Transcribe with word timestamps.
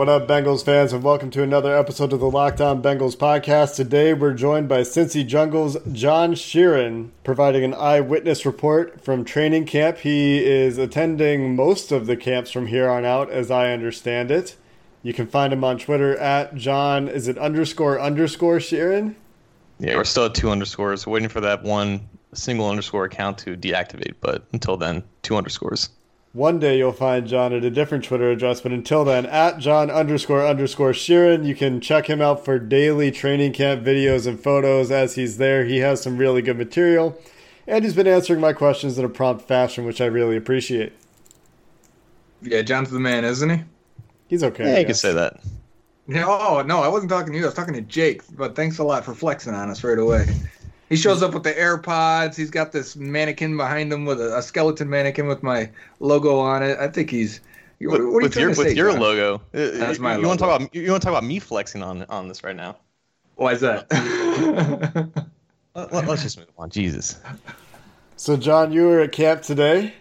What 0.00 0.08
up, 0.08 0.26
Bengals 0.26 0.64
fans, 0.64 0.94
and 0.94 1.02
welcome 1.02 1.28
to 1.32 1.42
another 1.42 1.76
episode 1.76 2.14
of 2.14 2.20
the 2.20 2.30
Locked 2.30 2.62
On 2.62 2.82
Bengals 2.82 3.14
podcast. 3.14 3.76
Today, 3.76 4.14
we're 4.14 4.32
joined 4.32 4.66
by 4.66 4.80
Cincy 4.80 5.28
Jungle's 5.28 5.76
John 5.92 6.32
Sheeran, 6.32 7.10
providing 7.22 7.64
an 7.64 7.74
eyewitness 7.74 8.46
report 8.46 9.04
from 9.04 9.26
training 9.26 9.66
camp. 9.66 9.98
He 9.98 10.42
is 10.42 10.78
attending 10.78 11.54
most 11.54 11.92
of 11.92 12.06
the 12.06 12.16
camps 12.16 12.50
from 12.50 12.68
here 12.68 12.88
on 12.88 13.04
out, 13.04 13.30
as 13.30 13.50
I 13.50 13.72
understand 13.72 14.30
it. 14.30 14.56
You 15.02 15.12
can 15.12 15.26
find 15.26 15.52
him 15.52 15.64
on 15.64 15.76
Twitter 15.76 16.16
at 16.16 16.54
John. 16.54 17.06
Is 17.06 17.28
it 17.28 17.36
underscore 17.36 18.00
underscore 18.00 18.56
Sheeran? 18.56 19.16
Yeah, 19.80 19.96
we're 19.96 20.04
still 20.04 20.24
at 20.24 20.34
two 20.34 20.50
underscores, 20.50 21.06
waiting 21.06 21.28
for 21.28 21.42
that 21.42 21.62
one 21.62 22.08
single 22.32 22.70
underscore 22.70 23.04
account 23.04 23.36
to 23.40 23.54
deactivate. 23.54 24.14
But 24.22 24.46
until 24.54 24.78
then, 24.78 25.02
two 25.20 25.36
underscores. 25.36 25.90
One 26.32 26.60
day 26.60 26.78
you'll 26.78 26.92
find 26.92 27.26
John 27.26 27.52
at 27.52 27.64
a 27.64 27.70
different 27.70 28.04
Twitter 28.04 28.30
address, 28.30 28.60
but 28.60 28.70
until 28.70 29.04
then, 29.04 29.26
at 29.26 29.58
John 29.58 29.90
underscore 29.90 30.46
underscore 30.46 30.92
Sheeran, 30.92 31.44
you 31.44 31.56
can 31.56 31.80
check 31.80 32.08
him 32.08 32.20
out 32.20 32.44
for 32.44 32.58
daily 32.60 33.10
training 33.10 33.52
camp 33.52 33.82
videos 33.82 34.28
and 34.28 34.38
photos 34.38 34.92
as 34.92 35.16
he's 35.16 35.38
there. 35.38 35.64
He 35.64 35.78
has 35.78 36.00
some 36.00 36.16
really 36.16 36.40
good 36.40 36.56
material, 36.56 37.20
and 37.66 37.84
he's 37.84 37.94
been 37.94 38.06
answering 38.06 38.40
my 38.40 38.52
questions 38.52 38.96
in 38.96 39.04
a 39.04 39.08
prompt 39.08 39.48
fashion, 39.48 39.84
which 39.84 40.00
I 40.00 40.06
really 40.06 40.36
appreciate. 40.36 40.92
Yeah, 42.42 42.62
John's 42.62 42.90
the 42.90 43.00
man, 43.00 43.24
isn't 43.24 43.50
he? 43.50 43.64
He's 44.28 44.44
okay. 44.44 44.72
Yeah, 44.72 44.78
you 44.78 44.86
can 44.86 44.94
say 44.94 45.12
that. 45.12 45.40
No, 46.06 46.26
oh, 46.28 46.62
no, 46.62 46.80
I 46.80 46.88
wasn't 46.88 47.10
talking 47.10 47.32
to 47.32 47.38
you. 47.38 47.44
I 47.44 47.48
was 47.48 47.54
talking 47.54 47.74
to 47.74 47.82
Jake. 47.82 48.22
But 48.36 48.54
thanks 48.54 48.78
a 48.78 48.84
lot 48.84 49.04
for 49.04 49.14
flexing 49.14 49.54
on 49.54 49.68
us 49.68 49.84
right 49.84 49.98
away. 49.98 50.26
He 50.90 50.96
shows 50.96 51.22
up 51.22 51.32
with 51.34 51.44
the 51.44 51.52
AirPods. 51.52 52.34
He's 52.34 52.50
got 52.50 52.72
this 52.72 52.96
mannequin 52.96 53.56
behind 53.56 53.92
him 53.92 54.04
with 54.04 54.20
a, 54.20 54.36
a 54.36 54.42
skeleton 54.42 54.90
mannequin 54.90 55.28
with 55.28 55.40
my 55.40 55.70
logo 56.00 56.38
on 56.40 56.64
it. 56.64 56.78
I 56.78 56.88
think 56.88 57.10
he's. 57.10 57.40
What, 57.80 58.04
what 58.04 58.24
with 58.24 58.36
your 58.36 58.48
with 58.48 58.58
say, 58.58 58.74
your 58.74 58.90
John? 58.90 59.00
logo. 59.00 59.40
That's 59.52 60.00
my 60.00 60.16
you 60.16 60.16
logo. 60.16 60.28
want 60.28 60.40
to 60.40 60.46
talk 60.46 60.60
about 60.60 60.74
you 60.74 60.90
want 60.90 61.02
to 61.02 61.06
talk 61.06 61.16
about 61.16 61.24
me 61.24 61.38
flexing 61.38 61.82
on 61.82 62.02
on 62.10 62.28
this 62.28 62.42
right 62.42 62.56
now? 62.56 62.76
Why 63.36 63.52
is 63.52 63.60
that? 63.60 63.86
Let, 65.74 66.08
us 66.08 66.22
just 66.22 66.36
move 66.36 66.48
on. 66.58 66.68
Jesus. 66.68 67.18
So, 68.16 68.36
John, 68.36 68.72
you 68.72 68.82
were 68.82 69.00
at 69.00 69.12
camp 69.12 69.42
today. 69.42 69.94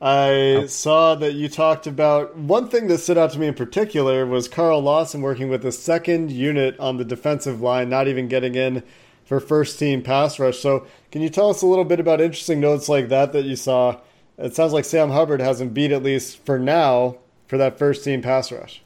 I 0.00 0.66
saw 0.68 1.16
that 1.16 1.34
you 1.34 1.48
talked 1.48 1.88
about 1.88 2.36
one 2.36 2.68
thing 2.68 2.86
that 2.86 2.98
stood 2.98 3.18
out 3.18 3.32
to 3.32 3.38
me 3.38 3.48
in 3.48 3.54
particular 3.54 4.24
was 4.24 4.46
Carl 4.46 4.80
Lawson 4.80 5.20
working 5.20 5.48
with 5.48 5.62
the 5.62 5.72
second 5.72 6.30
unit 6.30 6.78
on 6.78 6.96
the 6.96 7.04
defensive 7.04 7.60
line, 7.60 7.90
not 7.90 8.06
even 8.06 8.28
getting 8.28 8.54
in 8.54 8.84
for 9.28 9.40
first 9.40 9.78
team 9.78 10.02
pass 10.02 10.38
rush. 10.38 10.58
So, 10.58 10.86
can 11.12 11.20
you 11.20 11.28
tell 11.28 11.50
us 11.50 11.60
a 11.60 11.66
little 11.66 11.84
bit 11.84 12.00
about 12.00 12.20
interesting 12.20 12.60
notes 12.60 12.88
like 12.88 13.08
that 13.10 13.32
that 13.34 13.44
you 13.44 13.56
saw? 13.56 14.00
It 14.38 14.54
sounds 14.54 14.72
like 14.72 14.84
Sam 14.84 15.10
Hubbard 15.10 15.40
hasn't 15.40 15.74
beat, 15.74 15.92
at 15.92 16.02
least 16.02 16.44
for 16.46 16.58
now, 16.58 17.18
for 17.46 17.58
that 17.58 17.78
first 17.78 18.04
team 18.04 18.22
pass 18.22 18.50
rush. 18.50 18.82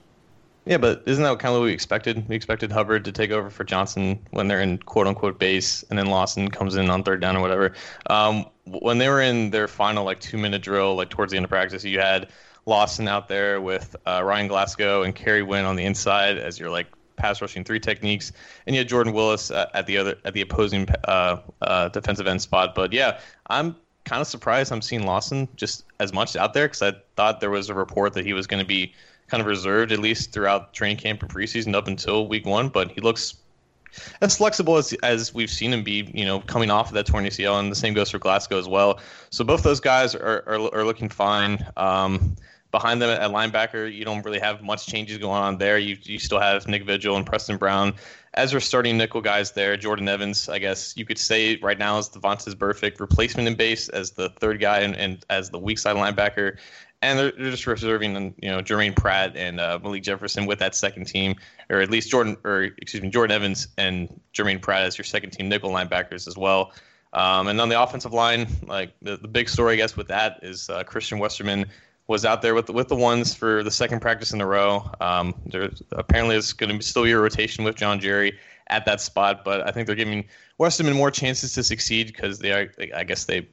Yeah, 0.65 0.79
but 0.79 1.03
isn't 1.07 1.23
that 1.23 1.39
kind 1.39 1.55
of 1.55 1.61
what 1.61 1.67
we 1.67 1.73
expected? 1.73 2.29
We 2.29 2.37
expected 2.37 2.71
Hubbard 2.73 3.05
to 3.05 3.13
take 3.13 3.31
over 3.31 3.51
for 3.51 3.65
Johnson 3.65 4.19
when 4.31 4.49
they're 4.49 4.61
in 4.61 4.79
quote 4.79 5.07
unquote 5.07 5.39
base, 5.39 5.85
and 5.91 5.99
then 5.99 6.07
Lawson 6.07 6.51
comes 6.51 6.75
in 6.77 6.91
on 6.91 7.03
third 7.03 7.21
down 7.21 7.37
or 7.37 7.41
whatever. 7.41 7.75
Um, 8.09 8.47
when 8.65 8.99
they 8.99 9.09
were 9.09 9.21
in 9.21 9.51
their 9.51 9.69
final 9.69 10.05
like 10.05 10.21
two 10.21 10.39
minute 10.39 10.63
drill, 10.63 10.97
like 10.97 11.11
towards 11.11 11.31
the 11.33 11.37
end 11.37 11.45
of 11.45 11.51
practice, 11.51 11.85
you 11.85 12.01
had 12.01 12.31
Lawson 12.67 13.09
out 13.09 13.29
there 13.29 13.61
with 13.61 13.95
uh, 14.07 14.23
Ryan 14.25 14.49
Glasgow 14.49 15.03
and 15.03 15.15
Kerry 15.15 15.43
Wynn 15.43 15.65
on 15.65 15.77
the 15.77 15.85
inside 15.85 16.39
as 16.39 16.59
your 16.59 16.71
like 16.71 16.87
pass 17.23 17.41
rushing 17.41 17.63
three 17.63 17.79
techniques, 17.79 18.33
and 18.67 18.75
you 18.75 18.81
had 18.81 18.89
Jordan 18.89 19.13
Willis 19.13 19.51
at, 19.53 19.71
at 19.75 19.87
the 19.87 19.97
other 19.97 20.17
at 20.25 20.35
the 20.35 20.41
opposing 20.41 20.89
uh, 21.05 21.37
uh, 21.63 21.89
defensive 21.89 22.27
end 22.27 22.43
spot. 22.43 22.75
But 22.75 22.93
yeah, 22.93 23.21
I'm 23.47 23.77
kind 24.05 24.21
of 24.21 24.27
surprised 24.27 24.73
I'm 24.73 24.83
seeing 24.83 25.07
Lawson 25.07 25.49
just 25.57 25.85
as 26.01 26.13
much 26.13 26.35
out 26.35 26.53
there 26.53 26.67
because 26.67 26.83
I 26.83 26.93
thought 27.17 27.41
there 27.41 27.51
was 27.51 27.71
a 27.71 27.75
report 27.75 28.15
that 28.15 28.27
he 28.27 28.33
was 28.33 28.49
going 28.49 28.61
to 28.61 28.67
be 28.67 28.93
kind 29.29 29.41
of 29.41 29.47
reserved 29.47 29.93
at 29.93 30.01
least 30.01 30.33
throughout 30.33 30.75
training 30.75 30.97
camp 30.97 31.23
and 31.23 31.33
preseason 31.33 31.75
up 31.75 31.87
until 31.87 32.27
week 32.27 32.45
one. 32.45 32.69
But 32.69 32.91
he 32.91 33.01
looks 33.01 33.37
as 34.21 34.37
flexible 34.37 34.77
as 34.77 34.93
as 35.05 35.33
we've 35.33 35.51
seen 35.51 35.73
him 35.73 35.85
be, 35.85 36.11
you 36.13 36.25
know, 36.25 36.41
coming 36.41 36.73
off 36.73 36.89
of 36.89 36.95
that 36.95 37.07
torn 37.07 37.25
ACL, 37.25 37.61
and 37.61 37.71
the 37.71 37.77
same 37.77 37.95
goes 37.95 38.11
for 38.11 38.19
Glasgow 38.19 38.59
as 38.59 38.67
well. 38.67 38.99
So 39.31 39.45
both 39.45 39.63
those 39.63 39.79
guys 39.79 40.17
are 40.17 40.43
are, 40.49 40.75
are 40.75 40.85
looking 40.85 41.09
fine. 41.09 41.65
Um, 41.77 42.35
behind 42.73 43.01
them 43.01 43.11
at 43.11 43.31
linebacker, 43.31 43.95
you 43.95 44.05
don't 44.05 44.25
really 44.25 44.41
have 44.41 44.63
much 44.63 44.87
changes 44.87 45.19
going 45.19 45.41
on 45.41 45.59
there. 45.59 45.79
You 45.79 45.97
you 46.03 46.19
still 46.19 46.41
have 46.41 46.67
Nick 46.67 46.85
Vigil 46.85 47.17
and 47.17 47.25
Preston 47.25 47.59
Brown 47.59 47.95
as 48.35 48.53
our 48.53 48.61
starting 48.61 48.97
nickel 48.97 49.21
guys 49.21 49.53
there. 49.53 49.77
Jordan 49.77 50.09
Evans, 50.09 50.49
I 50.49 50.59
guess 50.59 50.97
you 50.97 51.05
could 51.05 51.19
say 51.19 51.57
right 51.57 51.79
now 51.79 51.99
is 51.99 52.09
Vontaze 52.09 52.55
Burfict 52.55 52.99
replacement 52.99 53.47
in 53.47 53.55
base 53.55 53.89
as 53.91 54.13
the 54.13 54.31
third 54.31 54.59
guy 54.59 54.81
and, 54.81 54.97
and 54.97 55.25
as 55.31 55.51
the 55.51 55.59
weak 55.59 55.79
side 55.79 55.97
linebacker. 55.97 56.57
And 57.03 57.19
they're, 57.19 57.33
they're 57.33 57.51
just 57.51 57.67
reserving, 57.67 58.35
you 58.41 58.49
know, 58.49 58.63
Germaine 58.63 58.95
Pratt 58.95 59.37
and 59.37 59.61
uh, 59.61 59.79
Malik 59.83 60.05
Jefferson 60.05 60.47
with 60.47 60.61
that 60.61 60.75
second 60.75 61.07
team, 61.07 61.35
or 61.69 61.81
at 61.81 61.91
least 61.91 62.11
Jordan, 62.11 62.37
or 62.45 62.71
excuse 62.81 63.03
me, 63.03 63.11
Jordan 63.11 63.35
Evans 63.35 63.69
and 63.77 64.21
Germaine 64.33 64.61
Pratt 64.61 64.83
as 64.83 64.97
your 64.97 65.05
second 65.05 65.31
team 65.31 65.49
nickel 65.49 65.71
linebackers 65.71 66.29
as 66.29 66.37
well. 66.37 66.73
Um, 67.13 67.49
and 67.49 67.61
on 67.61 67.69
the 67.69 67.83
offensive 67.83 68.13
line, 68.13 68.47
like 68.67 68.93
the, 69.03 69.17
the 69.17 69.29
big 69.29 69.49
story, 69.49 69.75
I 69.75 69.77
guess, 69.77 69.97
with 69.97 70.09
that 70.09 70.39
is 70.43 70.71
uh, 70.71 70.85
Christian 70.85 71.19
Westerman 71.19 71.67
was 72.07 72.25
out 72.25 72.43
there 72.43 72.55
with 72.55 72.69
with 72.69 72.89
the 72.89 72.97
ones 72.97 73.35
for 73.35 73.63
the 73.63 73.71
second 73.71 74.01
practice 74.01 74.33
in 74.33 74.41
a 74.41 74.47
row. 74.47 74.91
Um, 75.01 75.35
apparently 75.93 76.37
it's 76.37 76.53
going 76.53 76.77
to 76.77 76.85
still 76.85 77.05
be 77.05 77.13
a 77.13 77.19
rotation 77.19 77.65
with 77.65 77.77
John 77.77 78.01
Jerry 78.01 78.39
at 78.69 78.85
that 78.87 79.01
spot, 79.01 79.45
but 79.45 79.67
I 79.67 79.71
think 79.71 79.87
they're 79.87 79.97
giving 79.97 80.25
Westerman 80.59 80.95
more 80.95 81.11
chances 81.11 81.53
to 81.55 81.63
succeed 81.63 82.09
because 82.09 82.39
they 82.39 82.53
are, 82.53 82.73
I 82.95 83.05
guess, 83.05 83.25
they 83.25 83.49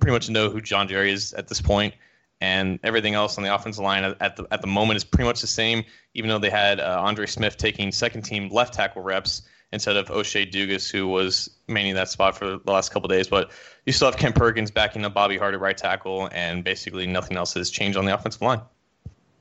pretty 0.00 0.12
much 0.12 0.28
know 0.28 0.50
who 0.50 0.60
John 0.60 0.88
Jerry 0.88 1.12
is 1.12 1.32
at 1.34 1.48
this 1.48 1.60
point, 1.60 1.94
and 2.40 2.78
everything 2.82 3.14
else 3.14 3.38
on 3.38 3.44
the 3.44 3.54
offensive 3.54 3.82
line 3.82 4.04
at 4.04 4.36
the 4.36 4.46
at 4.50 4.60
the 4.60 4.66
moment 4.66 4.96
is 4.96 5.04
pretty 5.04 5.24
much 5.24 5.40
the 5.40 5.46
same. 5.46 5.84
Even 6.14 6.28
though 6.28 6.38
they 6.38 6.50
had 6.50 6.80
uh, 6.80 7.00
Andre 7.02 7.26
Smith 7.26 7.56
taking 7.56 7.90
second 7.92 8.22
team 8.22 8.48
left 8.50 8.74
tackle 8.74 9.02
reps 9.02 9.42
instead 9.74 9.96
of 9.96 10.10
O'Shea 10.10 10.46
Dugas, 10.46 10.90
who 10.90 11.06
was 11.06 11.50
manning 11.68 11.94
that 11.94 12.08
spot 12.08 12.38
for 12.38 12.58
the 12.58 12.72
last 12.72 12.90
couple 12.92 13.08
days. 13.08 13.28
But 13.28 13.50
you 13.84 13.92
still 13.92 14.10
have 14.10 14.16
Kent 14.16 14.36
Perkins 14.36 14.70
backing 14.70 15.04
up 15.04 15.12
Bobby 15.12 15.36
Hart 15.36 15.52
at 15.52 15.60
right 15.60 15.76
tackle, 15.76 16.30
and 16.32 16.64
basically 16.64 17.06
nothing 17.06 17.36
else 17.36 17.52
has 17.54 17.70
changed 17.70 17.98
on 17.98 18.06
the 18.06 18.14
offensive 18.14 18.40
line. 18.40 18.60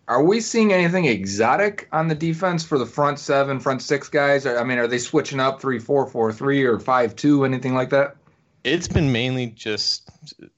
Are 0.10 0.24
we 0.24 0.42
seeing 0.42 0.74
anything 0.74 1.06
exotic 1.06 1.88
on 1.94 2.10
the 2.10 2.16
defense 2.16 2.66
for 2.66 2.78
the 2.78 2.86
front 2.86 3.20
seven, 3.20 3.60
front 3.60 3.82
six 3.82 4.10
guys? 4.10 4.46
I 4.46 4.64
mean, 4.64 4.78
are 4.78 4.88
they 4.88 4.98
switching 4.98 5.40
up 5.40 5.62
three, 5.62 5.80
four, 5.80 6.06
four, 6.08 6.34
three, 6.34 6.64
or 6.64 6.80
five, 6.80 7.16
two, 7.16 7.46
anything 7.46 7.74
like 7.74 7.90
that? 7.92 8.18
It's 8.66 8.88
been 8.88 9.12
mainly 9.12 9.48
just 9.48 10.10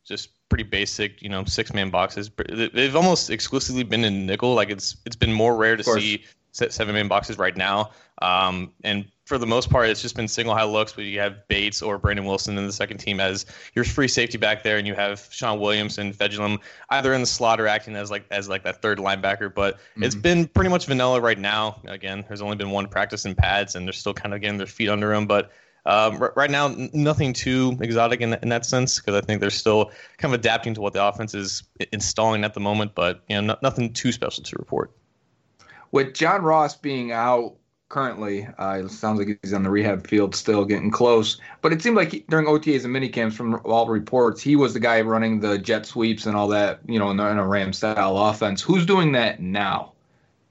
just 0.03 0.29
pretty 0.49 0.63
basic, 0.63 1.21
you 1.21 1.29
know, 1.29 1.43
six 1.45 1.73
man 1.73 1.89
boxes. 1.89 2.31
They've 2.49 2.95
almost 2.95 3.29
exclusively 3.29 3.83
been 3.83 4.03
in 4.03 4.25
nickel. 4.25 4.55
Like 4.55 4.69
it's 4.69 4.95
it's 5.05 5.15
been 5.15 5.33
more 5.33 5.55
rare 5.55 5.75
to 5.75 5.83
see 5.83 6.23
seven 6.51 6.95
man 6.95 7.07
boxes 7.07 7.37
right 7.37 7.55
now. 7.55 7.91
Um, 8.21 8.71
and 8.83 9.05
for 9.25 9.39
the 9.39 9.47
most 9.47 9.71
part, 9.71 9.89
it's 9.89 10.03
just 10.03 10.15
been 10.15 10.27
single 10.27 10.53
high 10.53 10.63
looks, 10.63 10.93
but 10.93 11.03
you 11.03 11.19
have 11.19 11.47
Bates 11.47 11.81
or 11.81 11.97
Brandon 11.97 12.25
Wilson 12.25 12.57
in 12.59 12.67
the 12.67 12.71
second 12.71 12.99
team 12.99 13.19
as 13.19 13.47
your 13.73 13.83
free 13.83 14.07
safety 14.07 14.37
back 14.37 14.61
there, 14.61 14.77
and 14.77 14.85
you 14.85 14.93
have 14.93 15.27
Shawn 15.31 15.59
Williams 15.59 15.97
and 15.97 16.13
Fejedelem 16.13 16.59
either 16.91 17.11
in 17.11 17.21
the 17.21 17.27
slot 17.27 17.59
or 17.59 17.67
acting 17.67 17.95
as 17.95 18.11
like 18.11 18.25
as 18.29 18.47
like 18.47 18.63
that 18.63 18.83
third 18.83 18.99
linebacker. 18.99 19.53
But 19.53 19.77
mm-hmm. 19.77 20.03
it's 20.03 20.13
been 20.13 20.47
pretty 20.47 20.69
much 20.69 20.85
vanilla 20.85 21.19
right 21.19 21.39
now. 21.39 21.81
Again, 21.87 22.23
there's 22.27 22.41
only 22.41 22.55
been 22.55 22.69
one 22.69 22.87
practice 22.87 23.25
in 23.25 23.33
pads, 23.33 23.75
and 23.75 23.87
they're 23.87 23.93
still 23.93 24.13
kind 24.13 24.35
of 24.35 24.41
getting 24.41 24.59
their 24.59 24.67
feet 24.67 24.89
under 24.89 25.09
them. 25.09 25.25
But 25.25 25.51
um, 25.87 26.21
r- 26.21 26.33
right 26.35 26.51
now, 26.51 26.67
n- 26.67 26.91
nothing 26.93 27.33
too 27.33 27.77
exotic 27.81 28.21
in, 28.21 28.35
in 28.35 28.49
that 28.49 28.63
sense 28.63 28.99
because 28.99 29.15
I 29.15 29.21
think 29.21 29.41
they're 29.41 29.49
still 29.49 29.91
kind 30.19 30.35
of 30.35 30.39
adapting 30.39 30.75
to 30.75 30.81
what 30.81 30.93
the 30.93 31.03
offense 31.03 31.33
is 31.33 31.63
installing 31.91 32.43
at 32.43 32.53
the 32.53 32.59
moment. 32.59 32.93
But 32.93 33.23
you 33.27 33.41
know, 33.41 33.57
nothing 33.63 33.91
too 33.91 34.11
special 34.11 34.43
to 34.43 34.55
report. 34.57 34.91
With 35.91 36.13
John 36.13 36.43
Ross 36.43 36.75
being 36.75 37.11
out 37.11 37.55
currently. 37.95 38.45
Uh, 38.59 38.81
it 38.83 38.91
sounds 38.91 39.17
like 39.17 39.39
he's 39.41 39.53
on 39.53 39.63
the 39.63 39.69
rehab 39.69 40.05
field 40.05 40.35
still, 40.35 40.65
getting 40.65 40.91
close. 40.91 41.39
But 41.61 41.71
it 41.71 41.81
seemed 41.81 41.95
like 41.95 42.11
he, 42.11 42.25
during 42.27 42.45
OTAs 42.45 42.83
and 42.83 42.93
minicamps, 42.93 43.31
from 43.31 43.61
all 43.63 43.87
reports, 43.87 44.41
he 44.41 44.57
was 44.57 44.73
the 44.73 44.81
guy 44.81 44.99
running 44.99 45.39
the 45.39 45.57
jet 45.57 45.85
sweeps 45.85 46.25
and 46.25 46.35
all 46.35 46.49
that, 46.49 46.81
you 46.87 46.99
know, 46.99 47.09
in, 47.09 47.15
the, 47.15 47.25
in 47.29 47.37
a 47.37 47.47
Ram 47.47 47.71
style 47.71 48.17
offense. 48.17 48.61
Who's 48.61 48.85
doing 48.85 49.13
that 49.13 49.39
now? 49.39 49.93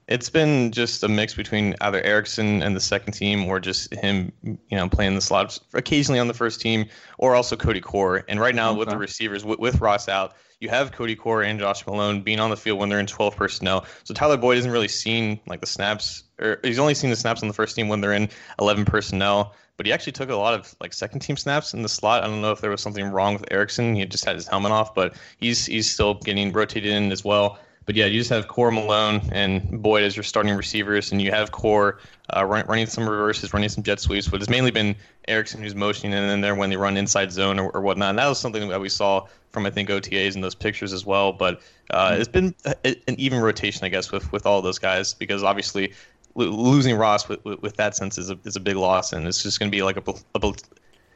It's 0.07 0.27
been 0.27 0.71
just 0.71 1.03
a 1.03 1.07
mix 1.07 1.35
between 1.35 1.75
either 1.81 2.01
Erickson 2.01 2.63
and 2.63 2.75
the 2.75 2.79
second 2.79 3.13
team, 3.13 3.45
or 3.45 3.59
just 3.59 3.93
him, 3.93 4.31
you 4.43 4.57
know, 4.71 4.89
playing 4.89 5.13
the 5.13 5.21
slots 5.21 5.59
occasionally 5.75 6.19
on 6.19 6.27
the 6.27 6.33
first 6.33 6.59
team, 6.59 6.87
or 7.19 7.35
also 7.35 7.55
Cody 7.55 7.79
Core. 7.81 8.23
And 8.27 8.39
right 8.39 8.55
now, 8.55 8.71
okay. 8.71 8.79
with 8.79 8.89
the 8.89 8.97
receivers, 8.97 9.45
with, 9.45 9.59
with 9.59 9.81
Ross 9.81 10.09
out, 10.09 10.33
you 10.65 10.69
have 10.71 10.91
Cody 10.91 11.15
Core 11.15 11.43
and 11.43 11.59
Josh 11.59 11.85
Malone 11.85 12.21
being 12.21 12.39
on 12.39 12.49
the 12.49 12.57
field 12.57 12.79
when 12.79 12.89
they're 12.89 12.99
in 12.99 13.05
12 13.05 13.35
personnel. 13.35 13.85
So 14.03 14.13
Tyler 14.13 14.35
Boyd 14.35 14.55
hasn't 14.55 14.73
really 14.73 14.87
seen 14.87 15.39
like 15.45 15.61
the 15.61 15.67
snaps, 15.67 16.23
or 16.41 16.59
he's 16.63 16.79
only 16.79 16.95
seen 16.95 17.11
the 17.11 17.15
snaps 17.15 17.43
on 17.43 17.47
the 17.47 17.53
first 17.53 17.75
team 17.75 17.87
when 17.87 18.01
they're 18.01 18.13
in 18.13 18.29
11 18.59 18.85
personnel. 18.85 19.53
But 19.77 19.85
he 19.85 19.91
actually 19.91 20.13
took 20.13 20.29
a 20.29 20.35
lot 20.35 20.53
of 20.53 20.75
like 20.81 20.93
second 20.93 21.19
team 21.19 21.37
snaps 21.37 21.73
in 21.73 21.83
the 21.83 21.89
slot. 21.89 22.23
I 22.23 22.27
don't 22.27 22.41
know 22.41 22.51
if 22.51 22.61
there 22.61 22.71
was 22.71 22.81
something 22.81 23.05
wrong 23.05 23.33
with 23.33 23.45
Erickson. 23.51 23.95
He 23.95 24.05
just 24.05 24.25
had 24.25 24.35
his 24.35 24.47
helmet 24.47 24.71
off, 24.71 24.95
but 24.95 25.15
he's 25.37 25.67
he's 25.67 25.89
still 25.89 26.15
getting 26.15 26.51
rotated 26.51 26.91
in 26.91 27.11
as 27.11 27.23
well. 27.23 27.59
But 27.85 27.95
yeah, 27.95 28.05
you 28.05 28.19
just 28.19 28.31
have 28.31 28.47
Core 28.47 28.71
Malone 28.71 29.21
and 29.31 29.81
Boyd 29.81 30.03
as 30.03 30.15
your 30.15 30.23
starting 30.23 30.55
receivers, 30.55 31.11
and 31.11 31.21
you 31.21 31.31
have 31.31 31.51
Core 31.51 31.99
uh, 32.35 32.43
run, 32.43 32.65
running 32.67 32.87
some 32.87 33.07
reverses, 33.07 33.53
running 33.53 33.69
some 33.69 33.83
jet 33.83 33.99
sweeps. 33.99 34.27
But 34.27 34.41
it's 34.41 34.49
mainly 34.49 34.71
been 34.71 34.95
Erickson 35.27 35.61
who's 35.61 35.75
motioning 35.75 36.17
in 36.17 36.41
there 36.41 36.55
when 36.55 36.69
they 36.69 36.77
run 36.77 36.97
inside 36.97 37.31
zone 37.31 37.59
or, 37.59 37.69
or 37.71 37.81
whatnot. 37.81 38.09
And 38.09 38.19
that 38.19 38.27
was 38.27 38.39
something 38.39 38.67
that 38.69 38.81
we 38.81 38.89
saw 38.89 39.27
from 39.51 39.65
I 39.65 39.69
think 39.69 39.89
OTAs 39.89 40.33
and 40.35 40.43
those 40.43 40.55
pictures 40.55 40.93
as 40.93 41.05
well. 41.05 41.31
But 41.31 41.61
uh, 41.91 42.09
mm-hmm. 42.09 42.21
it's 42.21 42.29
been 42.29 42.55
a, 42.65 42.95
an 43.07 43.19
even 43.19 43.39
rotation, 43.39 43.85
I 43.85 43.89
guess, 43.89 44.11
with 44.11 44.31
with 44.31 44.45
all 44.45 44.61
those 44.61 44.79
guys 44.79 45.13
because 45.13 45.43
obviously 45.43 45.93
losing 46.35 46.97
Ross 46.97 47.29
with, 47.29 47.43
with, 47.45 47.61
with, 47.61 47.77
that 47.77 47.95
sense 47.95 48.17
is 48.17 48.29
a, 48.29 48.37
is 48.43 48.55
a 48.55 48.59
big 48.59 48.75
loss, 48.75 49.13
and 49.13 49.25
it's 49.27 49.41
just 49.41 49.59
going 49.59 49.71
to 49.71 49.75
be 49.75 49.83
like 49.83 49.97
a, 49.97 50.13
a 50.35 50.53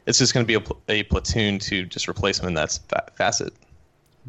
it's 0.06 0.18
just 0.18 0.32
going 0.32 0.46
to 0.46 0.58
be 0.58 0.72
a, 0.88 1.00
a 1.00 1.02
platoon 1.04 1.58
to 1.58 1.84
just 1.84 2.08
replace 2.08 2.40
him 2.40 2.48
in 2.48 2.54
that 2.54 2.78
facet. 3.16 3.52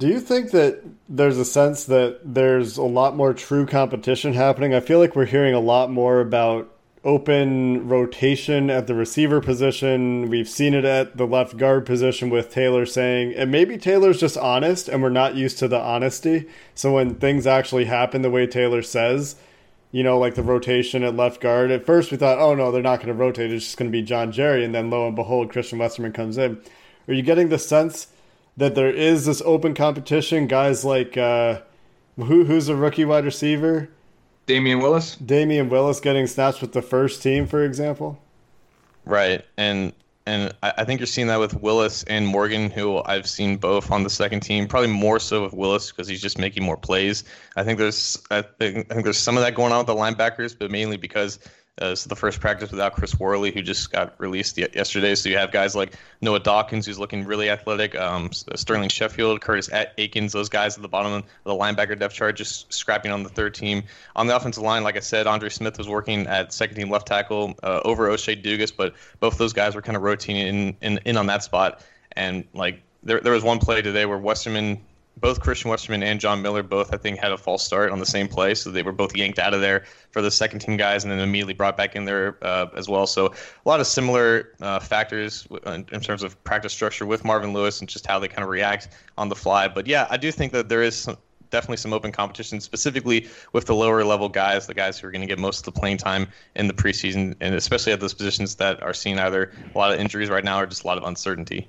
Do 0.01 0.07
you 0.07 0.19
think 0.19 0.49
that 0.49 0.81
there's 1.07 1.37
a 1.37 1.45
sense 1.45 1.83
that 1.83 2.21
there's 2.25 2.77
a 2.77 2.81
lot 2.81 3.15
more 3.15 3.35
true 3.35 3.67
competition 3.67 4.33
happening? 4.33 4.73
I 4.73 4.79
feel 4.79 4.97
like 4.97 5.15
we're 5.15 5.25
hearing 5.25 5.53
a 5.53 5.59
lot 5.59 5.91
more 5.91 6.21
about 6.21 6.73
open 7.03 7.87
rotation 7.87 8.71
at 8.71 8.87
the 8.87 8.95
receiver 8.95 9.41
position. 9.41 10.27
We've 10.27 10.49
seen 10.49 10.73
it 10.73 10.85
at 10.85 11.17
the 11.17 11.27
left 11.27 11.55
guard 11.55 11.85
position 11.85 12.31
with 12.31 12.49
Taylor 12.49 12.87
saying, 12.87 13.35
and 13.35 13.51
maybe 13.51 13.77
Taylor's 13.77 14.19
just 14.19 14.37
honest 14.37 14.89
and 14.89 15.03
we're 15.03 15.11
not 15.11 15.35
used 15.35 15.59
to 15.59 15.67
the 15.67 15.79
honesty. 15.79 16.47
So 16.73 16.93
when 16.93 17.13
things 17.13 17.45
actually 17.45 17.85
happen 17.85 18.23
the 18.23 18.31
way 18.31 18.47
Taylor 18.47 18.81
says, 18.81 19.35
you 19.91 20.01
know, 20.01 20.17
like 20.17 20.33
the 20.33 20.41
rotation 20.41 21.03
at 21.03 21.15
left 21.15 21.39
guard, 21.41 21.69
at 21.69 21.85
first 21.85 22.09
we 22.09 22.17
thought, 22.17 22.39
oh 22.39 22.55
no, 22.55 22.71
they're 22.71 22.81
not 22.81 23.01
going 23.01 23.09
to 23.09 23.13
rotate. 23.13 23.51
It's 23.51 23.65
just 23.65 23.77
going 23.77 23.91
to 23.91 23.95
be 23.95 24.01
John 24.01 24.31
Jerry. 24.31 24.65
And 24.65 24.73
then 24.73 24.89
lo 24.89 25.05
and 25.05 25.15
behold, 25.15 25.51
Christian 25.51 25.77
Westerman 25.77 26.11
comes 26.11 26.39
in. 26.39 26.59
Are 27.07 27.13
you 27.13 27.21
getting 27.21 27.49
the 27.49 27.59
sense 27.59 28.07
that 28.61 28.75
there 28.75 28.91
is 28.91 29.25
this 29.25 29.41
open 29.43 29.73
competition. 29.73 30.45
Guys 30.45 30.85
like 30.85 31.17
uh, 31.17 31.61
who 32.15 32.45
who's 32.45 32.69
a 32.69 32.75
rookie 32.75 33.05
wide 33.05 33.25
receiver? 33.25 33.89
Damion 34.45 34.81
Willis. 34.83 35.15
Damion 35.15 35.67
Willis 35.67 35.99
getting 35.99 36.27
snaps 36.27 36.61
with 36.61 36.71
the 36.71 36.81
first 36.83 37.23
team, 37.23 37.47
for 37.47 37.65
example. 37.65 38.21
Right, 39.03 39.43
and 39.57 39.93
and 40.27 40.53
I 40.61 40.85
think 40.85 40.99
you're 40.99 41.07
seeing 41.07 41.25
that 41.27 41.39
with 41.39 41.55
Willis 41.55 42.03
and 42.03 42.27
Morgan, 42.27 42.69
who 42.69 43.01
I've 43.05 43.27
seen 43.27 43.57
both 43.57 43.89
on 43.89 44.03
the 44.03 44.09
second 44.11 44.41
team. 44.41 44.67
Probably 44.67 44.89
more 44.89 45.19
so 45.19 45.41
with 45.41 45.53
Willis 45.53 45.91
because 45.91 46.07
he's 46.07 46.21
just 46.21 46.37
making 46.37 46.63
more 46.63 46.77
plays. 46.77 47.23
I 47.55 47.63
think 47.63 47.79
there's 47.79 48.21
I 48.29 48.43
think, 48.43 48.91
I 48.91 48.93
think 48.93 49.05
there's 49.05 49.17
some 49.17 49.37
of 49.37 49.43
that 49.43 49.55
going 49.55 49.71
on 49.71 49.79
with 49.79 49.87
the 49.87 49.95
linebackers, 49.95 50.55
but 50.57 50.69
mainly 50.69 50.97
because 50.97 51.39
uh, 51.81 51.95
so 51.95 52.07
the 52.07 52.15
first 52.15 52.39
practice 52.39 52.71
without 52.71 52.93
Chris 52.93 53.19
Worley, 53.19 53.51
who 53.51 53.61
just 53.61 53.91
got 53.91 54.13
released 54.19 54.57
yesterday. 54.57 55.15
So 55.15 55.29
you 55.29 55.37
have 55.37 55.51
guys 55.51 55.75
like 55.75 55.93
Noah 56.21 56.39
Dawkins, 56.39 56.85
who's 56.85 56.99
looking 56.99 57.25
really 57.25 57.49
athletic, 57.49 57.95
um, 57.95 58.31
Sterling 58.31 58.89
Sheffield, 58.89 59.41
Curtis 59.41 59.69
Akins, 59.97 60.31
those 60.31 60.49
guys 60.49 60.75
at 60.75 60.81
the 60.81 60.87
bottom 60.87 61.11
of 61.13 61.23
the 61.43 61.51
linebacker 61.51 61.97
depth 61.97 62.13
chart, 62.13 62.35
just 62.37 62.71
scrapping 62.71 63.11
on 63.11 63.23
the 63.23 63.29
third 63.29 63.55
team. 63.55 63.83
On 64.15 64.27
the 64.27 64.35
offensive 64.35 64.63
line, 64.63 64.83
like 64.83 64.95
I 64.95 65.01
said, 65.01 65.27
Andre 65.27 65.49
Smith 65.49 65.77
was 65.77 65.89
working 65.89 66.27
at 66.27 66.53
second 66.53 66.75
team 66.75 66.89
left 66.89 67.07
tackle 67.07 67.55
uh, 67.63 67.81
over 67.83 68.09
O'Shea 68.09 68.35
Dugas, 68.35 68.71
but 68.75 68.93
both 69.19 69.37
those 69.37 69.53
guys 69.53 69.75
were 69.75 69.81
kind 69.81 69.97
of 69.97 70.03
rotating 70.03 70.47
in, 70.47 70.77
in, 70.81 70.99
in 71.05 71.17
on 71.17 71.25
that 71.25 71.43
spot. 71.43 71.83
And 72.13 72.45
like 72.53 72.81
there, 73.03 73.19
there 73.19 73.33
was 73.33 73.43
one 73.43 73.59
play 73.59 73.81
today 73.81 74.05
where 74.05 74.17
Westerman 74.17 74.79
both 75.21 75.39
Christian 75.39 75.69
Westerman 75.69 76.03
and 76.03 76.19
John 76.19 76.41
Miller 76.41 76.63
both 76.63 76.93
I 76.93 76.97
think 76.97 77.19
had 77.19 77.31
a 77.31 77.37
false 77.37 77.63
start 77.63 77.91
on 77.91 77.99
the 77.99 78.05
same 78.05 78.27
play, 78.27 78.55
so 78.55 78.71
they 78.71 78.83
were 78.83 78.91
both 78.91 79.15
yanked 79.15 79.39
out 79.39 79.53
of 79.53 79.61
there 79.61 79.85
for 80.09 80.21
the 80.21 80.31
second 80.31 80.59
team 80.59 80.77
guys, 80.77 81.03
and 81.03 81.11
then 81.11 81.19
immediately 81.19 81.53
brought 81.53 81.77
back 81.77 81.95
in 81.95 82.05
there 82.05 82.37
uh, 82.41 82.67
as 82.75 82.89
well. 82.89 83.07
So 83.07 83.27
a 83.27 83.69
lot 83.69 83.79
of 83.79 83.87
similar 83.87 84.53
uh, 84.61 84.79
factors 84.79 85.47
in, 85.67 85.85
in, 85.91 86.01
terms 86.01 86.23
of 86.23 86.43
practice 86.43 86.73
structure 86.73 87.05
with 87.05 87.23
Marvin 87.23 87.53
Lewis 87.53 87.79
and 87.79 87.87
just 87.87 88.07
how 88.07 88.19
they 88.19 88.27
kind 88.27 88.43
of 88.43 88.49
react 88.49 88.89
on 89.17 89.29
the 89.29 89.35
fly. 89.35 89.67
But 89.67 89.87
yeah, 89.87 90.07
I 90.09 90.17
do 90.17 90.31
think 90.31 90.51
that 90.53 90.69
there 90.69 90.81
is 90.81 90.95
some, 90.95 91.17
definitely 91.51 91.77
some 91.77 91.93
open 91.93 92.11
competition, 92.11 92.59
specifically 92.59 93.27
with 93.53 93.65
the 93.65 93.75
lower 93.75 94.03
level 94.03 94.27
guys, 94.27 94.65
the 94.65 94.73
guys 94.73 94.97
who 94.97 95.07
are 95.07 95.11
going 95.11 95.21
to 95.21 95.27
get 95.27 95.37
most 95.37 95.59
of 95.59 95.73
the 95.73 95.79
playing 95.79 95.97
time 95.97 96.27
in 96.55 96.67
the 96.67 96.73
preseason, 96.73 97.35
and 97.39 97.53
especially 97.53 97.93
at 97.93 97.99
those 97.99 98.13
positions 98.13 98.55
that 98.55 98.81
are 98.81 98.93
seeing 98.93 99.19
either 99.19 99.51
a 99.73 99.77
lot 99.77 99.93
of 99.93 99.99
injuries 99.99 100.29
right 100.29 100.43
now 100.43 100.59
or 100.59 100.65
just 100.65 100.83
a 100.83 100.87
lot 100.87 100.97
of 100.97 101.03
uncertainty. 101.03 101.67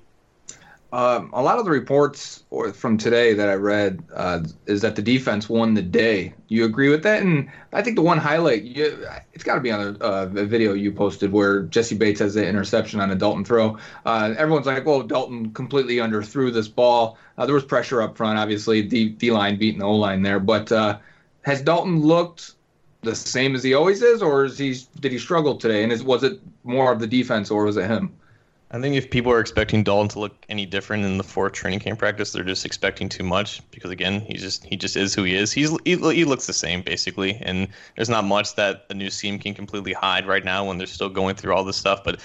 Um, 0.92 1.30
a 1.32 1.42
lot 1.42 1.58
of 1.58 1.64
the 1.64 1.70
reports 1.70 2.44
from 2.74 2.98
today 2.98 3.32
that 3.32 3.48
I 3.48 3.54
read 3.54 4.04
uh, 4.14 4.40
is 4.66 4.82
that 4.82 4.94
the 4.94 5.00
defense 5.00 5.48
won 5.48 5.72
the 5.72 5.80
day. 5.80 6.34
You 6.48 6.66
agree 6.66 6.90
with 6.90 7.02
that? 7.04 7.22
And 7.22 7.50
I 7.72 7.80
think 7.80 7.96
the 7.96 8.02
one 8.02 8.18
highlight, 8.18 8.64
you, 8.64 9.08
it's 9.32 9.42
got 9.42 9.54
to 9.54 9.62
be 9.62 9.70
on 9.70 9.80
a, 9.80 10.04
uh, 10.04 10.30
a, 10.36 10.44
video 10.44 10.74
you 10.74 10.92
posted 10.92 11.32
where 11.32 11.62
Jessie 11.62 11.96
Bates 11.96 12.20
has 12.20 12.34
the 12.34 12.46
interception 12.46 13.00
on 13.00 13.10
a 13.10 13.14
Dalton 13.14 13.42
throw. 13.42 13.78
Uh, 14.04 14.34
everyone's 14.36 14.66
like, 14.66 14.84
well, 14.84 15.02
Dalton 15.02 15.54
completely 15.54 15.96
underthrew 15.96 16.52
this 16.52 16.68
ball. 16.68 17.16
Uh, 17.38 17.46
there 17.46 17.54
was 17.54 17.64
pressure 17.64 18.02
up 18.02 18.14
front, 18.14 18.38
obviously, 18.38 18.82
D, 18.82 19.08
D 19.08 19.30
line 19.30 19.58
beating 19.58 19.80
the 19.80 19.86
O 19.86 19.96
line 19.96 20.20
there. 20.20 20.40
But 20.40 20.70
uh, 20.70 20.98
has 21.40 21.62
Dalton 21.62 22.02
looked 22.02 22.52
the 23.00 23.14
same 23.14 23.54
as 23.54 23.64
he 23.64 23.72
always 23.72 24.02
is, 24.02 24.20
or 24.20 24.44
is 24.44 24.58
he 24.58 24.76
did 25.00 25.10
he 25.10 25.18
struggle 25.18 25.56
today? 25.56 25.84
And 25.84 25.90
is, 25.90 26.02
was 26.02 26.22
it 26.22 26.38
more 26.64 26.92
of 26.92 27.00
the 27.00 27.06
defense, 27.06 27.50
or 27.50 27.64
was 27.64 27.78
it 27.78 27.88
him? 27.88 28.14
I 28.74 28.80
think 28.80 28.96
if 28.96 29.10
people 29.10 29.30
are 29.30 29.40
expecting 29.40 29.84
Dalton 29.84 30.08
to 30.08 30.18
look 30.18 30.34
any 30.48 30.64
different 30.64 31.04
in 31.04 31.18
the 31.18 31.24
fourth 31.24 31.52
training 31.52 31.80
camp 31.80 31.98
practice, 31.98 32.32
they're 32.32 32.42
just 32.42 32.64
expecting 32.64 33.10
too 33.10 33.22
much 33.22 33.60
because 33.70 33.90
again, 33.90 34.20
he 34.22 34.34
just 34.34 34.64
he 34.64 34.76
just 34.76 34.96
is 34.96 35.14
who 35.14 35.24
he 35.24 35.34
is. 35.34 35.52
He's 35.52 35.70
he, 35.84 35.96
he 35.96 36.24
looks 36.24 36.46
the 36.46 36.54
same 36.54 36.80
basically, 36.80 37.36
and 37.42 37.68
there's 37.96 38.08
not 38.08 38.24
much 38.24 38.54
that 38.54 38.86
a 38.88 38.94
new 38.94 39.10
team 39.10 39.38
can 39.38 39.52
completely 39.52 39.92
hide 39.92 40.26
right 40.26 40.44
now 40.44 40.64
when 40.64 40.78
they're 40.78 40.86
still 40.86 41.10
going 41.10 41.36
through 41.36 41.54
all 41.54 41.64
this 41.64 41.76
stuff. 41.76 42.02
But 42.02 42.20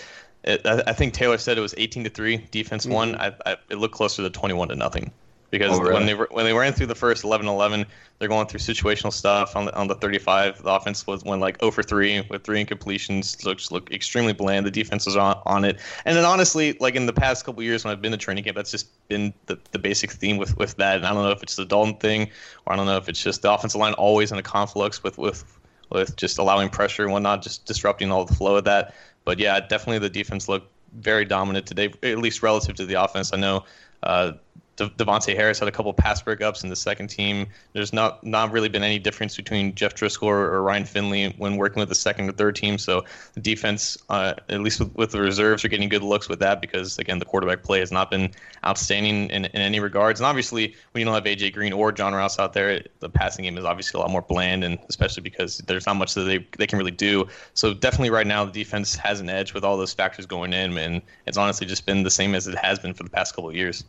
it, 0.46 0.66
I, 0.66 0.84
I, 0.88 0.94
think 0.94 1.14
Taylor 1.14 1.38
said 1.38 1.58
it 1.58 1.62
was 1.62 1.76
18 1.78 2.06
to 2.06 2.10
three 2.10 2.38
defense 2.52 2.86
mm-hmm. 2.86 2.94
one. 2.94 3.16
I, 3.16 3.34
I, 3.46 3.58
it 3.70 3.76
looked 3.76 3.96
closer 3.96 4.24
to 4.24 4.30
21 4.30 4.70
to 4.70 4.76
nothing 4.76 5.12
because 5.50 5.80
oh, 5.80 5.82
really? 5.82 5.94
when 5.94 6.06
they 6.06 6.14
when 6.14 6.46
they 6.46 6.54
ran 6.54 6.74
through 6.74 6.88
the 6.88 6.96
first 6.96 7.24
11-11, 7.24 7.86
they're 8.20 8.28
going 8.28 8.48
through 8.48 8.60
situational 8.60 9.14
stuff 9.14 9.56
on 9.56 9.66
the 9.66 9.76
on 9.76 9.88
the 9.88 9.96
35. 9.96 10.64
The 10.64 10.70
offense 10.70 11.08
was 11.08 11.24
went 11.24 11.42
like 11.42 11.60
0 11.60 11.72
for 11.72 11.84
3 11.84 12.28
with 12.30 12.44
three 12.44 12.64
incompletions. 12.64 13.46
Looks 13.46 13.72
look 13.72 13.92
extremely 13.92 14.34
bland. 14.34 14.66
The 14.66 14.72
defense 14.72 15.06
was 15.06 15.16
on, 15.16 15.40
on 15.46 15.64
it. 15.64 15.80
And 16.06 16.18
then 16.18 16.26
honestly, 16.26 16.78
like 16.80 16.96
in 16.96 17.06
the 17.06 17.14
past 17.14 17.46
couple 17.46 17.64
years 17.64 17.86
when 17.86 17.92
I've 17.92 18.02
been 18.02 18.12
to 18.12 18.18
training 18.18 18.44
camp, 18.44 18.58
that's 18.58 18.72
just 18.72 18.88
been 19.08 19.34
the, 19.46 19.58
the 19.72 19.80
basic 19.80 20.12
theme 20.12 20.38
with 20.38 20.58
with 20.58 20.76
that. 20.78 20.98
And 20.98 21.06
I 21.06 21.14
don't 21.14 21.24
know 21.24 21.32
if 21.32 21.44
it's 21.44 21.56
the 21.56 21.66
Dalton 21.66 21.96
thing 21.96 22.30
or 22.66 22.74
I 22.74 22.76
don't 22.76 22.86
know 22.86 22.98
if 22.98 23.08
it's 23.08 23.24
just 23.24 23.42
the 23.42 23.52
offensive 23.52 23.80
line 23.80 23.94
always 23.94 24.32
in 24.32 24.38
a 24.38 24.44
conflux 24.44 25.04
with 25.04 25.18
with 25.18 25.44
with 25.90 26.16
just 26.18 26.38
allowing 26.38 26.70
pressure 26.70 27.04
and 27.04 27.14
whatnot, 27.14 27.42
just 27.42 27.66
disrupting 27.66 28.12
all 28.12 28.26
the 28.26 28.36
flow 28.36 28.58
of 28.58 28.66
that. 28.66 28.94
But 29.24 29.40
yeah, 29.40 29.60
definitely 29.62 30.00
the 30.00 30.10
defense 30.10 30.50
looked 30.50 30.72
very 30.94 31.26
dominant 31.26 31.66
today, 31.66 31.94
at 32.04 32.18
least 32.18 32.44
relative 32.44 32.76
to 32.76 32.86
the 32.86 32.96
offense. 32.96 33.34
I 33.34 33.38
know 33.38 33.66
uh, 34.04 34.34
De- 34.78 34.90
Davontae 34.92 35.36
Harris 35.36 35.60
had 35.60 35.68
a 35.68 35.72
couple 35.72 35.92
pass 35.92 36.22
breakups 36.22 36.64
in 36.64 36.70
the 36.70 36.76
second 36.76 37.08
team. 37.08 37.48
There's 37.74 37.92
not 37.92 38.24
not 38.24 38.52
really 38.52 38.70
been 38.70 38.84
any 38.84 39.00
difference 39.00 39.36
between 39.36 39.74
Jeff 39.76 39.96
Driskel 39.96 40.28
or 40.28 40.62
Ryan 40.62 40.86
Finley 40.86 41.34
when 41.38 41.58
working 41.58 41.80
with 41.80 41.90
the 41.90 41.96
second 41.96 42.30
or 42.30 42.32
third 42.32 42.56
team. 42.56 42.78
So 42.78 43.04
the 43.34 43.42
defense, 43.42 43.98
uh, 44.10 44.36
at 44.50 44.62
least 44.62 44.80
with, 44.80 44.96
with, 44.96 45.12
the 45.12 45.20
reserves, 45.20 45.66
are 45.66 45.68
getting 45.68 45.90
good 45.90 46.04
looks 46.04 46.30
with 46.30 46.40
that 46.40 46.62
because 46.62 46.98
again 47.00 47.18
the 47.18 47.26
quarterback 47.26 47.64
play 47.64 47.80
has 47.80 47.92
not 47.92 48.12
been 48.12 48.32
outstanding 48.64 49.30
in, 49.32 49.46
in 49.46 49.62
any 49.62 49.80
regards. 49.80 50.20
And 50.20 50.28
obviously 50.28 50.76
when 50.92 51.00
you 51.00 51.06
don't 51.06 51.16
have 51.16 51.24
AJ 51.24 51.54
Green 51.54 51.74
or 51.74 51.92
John 51.92 52.14
Ross 52.14 52.38
out 52.38 52.54
there, 52.54 52.84
the 53.00 53.10
passing 53.10 53.46
game 53.46 53.58
is 53.58 53.66
obviously 53.66 53.98
a 53.98 54.02
lot 54.02 54.12
more 54.12 54.22
bland, 54.22 54.64
and 54.64 54.78
especially 54.90 55.24
because 55.24 55.58
there's 55.60 55.88
not 55.88 55.96
much 55.96 56.14
that 56.14 56.24
they 56.24 56.46
they 56.58 56.68
can 56.68 56.78
really 56.78 56.92
do. 56.92 57.28
So 57.56 57.74
definitely 57.74 58.12
right 58.12 58.28
now 58.28 58.46
the 58.46 58.52
defense 58.52 58.96
has 58.98 59.22
an 59.22 59.30
edge 59.30 59.56
with 59.56 59.64
all 59.64 59.76
those 59.76 59.94
factors 59.94 60.28
going 60.28 60.54
in, 60.54 60.78
and 60.78 61.02
it's 61.26 61.38
honestly 61.38 61.66
just 61.66 61.88
been 61.88 62.04
the 62.04 62.12
same 62.12 62.36
as 62.36 62.48
it 62.48 62.58
has 62.60 62.78
been 62.78 62.94
for 62.94 63.02
the 63.02 63.10
past 63.10 63.34
couple 63.34 63.50
of 63.50 63.56
years. 63.56 63.84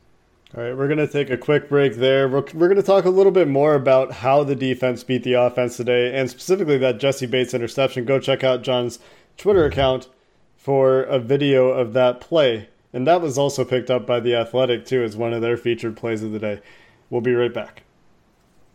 All 0.57 0.63
right, 0.63 0.75
we're 0.75 0.89
going 0.89 0.97
to 0.97 1.07
take 1.07 1.29
a 1.29 1.37
quick 1.37 1.69
break 1.69 1.97
there. 1.97 2.27
We're, 2.27 2.43
we're 2.55 2.69
going 2.69 2.77
to 2.77 2.83
talk 2.83 3.05
a 3.05 3.11
little 3.11 3.33
bit 3.33 3.49
more 3.49 3.75
about 3.75 4.13
how 4.13 4.45
the 4.45 4.57
defense 4.57 5.05
beat 5.05 5.23
the 5.23 5.35
offense 5.35 5.77
today, 5.77 6.19
and 6.19 6.31
specifically 6.31 6.79
that 6.79 6.99
Jessie 6.99 7.27
Bates 7.27 7.53
interception. 7.53 8.07
Go 8.07 8.19
check 8.19 8.43
out 8.43 8.63
John's 8.63 8.99
Twitter 9.37 9.67
account 9.67 10.09
for 10.57 11.03
a 11.03 11.19
video 11.19 11.69
of 11.69 11.93
that 11.93 12.23
play. 12.23 12.71
And 12.95 13.07
that 13.07 13.21
was 13.21 13.37
also 13.37 13.63
picked 13.63 13.91
up 13.91 14.07
by 14.07 14.21
The 14.21 14.37
Athletic, 14.37 14.87
too, 14.87 15.03
as 15.03 15.19
one 15.19 15.35
of 15.35 15.43
their 15.43 15.59
featured 15.59 15.99
plays 15.99 16.23
of 16.23 16.33
the 16.33 16.39
day. 16.39 16.63
We'll 17.11 17.21
be 17.21 17.35
right 17.35 17.53
back. 17.53 17.83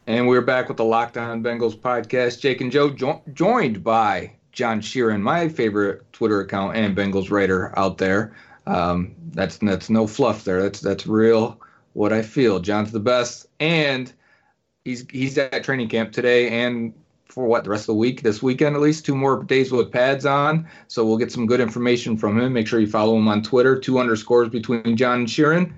And 0.06 0.28
we're 0.28 0.42
back 0.42 0.68
with 0.68 0.78
the 0.78 0.86
Locked 0.86 1.18
On 1.18 1.42
Bengals 1.42 1.76
podcast. 1.76 2.40
Jake 2.40 2.62
and 2.62 2.72
Joe 2.72 2.92
jo- 2.92 3.24
joined 3.34 3.84
by 3.84 4.32
John 4.52 4.80
Sheeran, 4.80 5.22
my 5.22 5.50
favorite 5.50 6.04
Twitter 6.14 6.42
account 6.42 6.76
and 6.78 6.96
Bengals 6.96 7.32
writer 7.32 7.74
out 7.80 7.98
there. 7.98 8.36
Um, 8.68 9.16
that's 9.32 9.58
that's 9.58 9.90
no 9.90 10.08
fluff 10.08 10.44
there. 10.44 10.62
That's 10.62 10.80
that's 10.80 11.08
real 11.08 11.60
what 11.94 12.14
I 12.14 12.22
feel. 12.22 12.60
John's 12.60 12.92
the 12.92 13.00
best, 13.00 13.48
and 13.60 14.12
he's 14.86 15.06
he's 15.10 15.38
at 15.38 15.64
training 15.64 15.90
camp 15.90 16.12
today 16.12 16.64
and 16.64 16.94
for 17.34 17.48
what 17.48 17.64
the 17.64 17.70
rest 17.72 17.84
of 17.84 17.88
the 17.88 17.94
week, 17.96 18.22
this 18.22 18.44
weekend 18.44 18.76
at 18.76 18.82
least, 18.82 19.06
two 19.06 19.16
more 19.16 19.44
days 19.44 19.72
with 19.72 19.92
pads 19.92 20.24
on. 20.24 20.68
So 20.88 21.04
we'll 21.04 21.18
get 21.18 21.32
some 21.32 21.48
good 21.48 21.60
information 21.60 22.16
from 22.16 22.40
him. 22.40 22.54
Make 22.54 22.68
sure 22.68 22.80
you 22.80 22.86
follow 22.86 23.18
him 23.18 23.28
on 23.28 23.42
Twitter. 23.42 23.80
Two 23.80 23.98
underscores 23.98 24.50
between 24.50 24.96
John 24.96 25.22
and 25.22 25.28
Sheeran. 25.28 25.74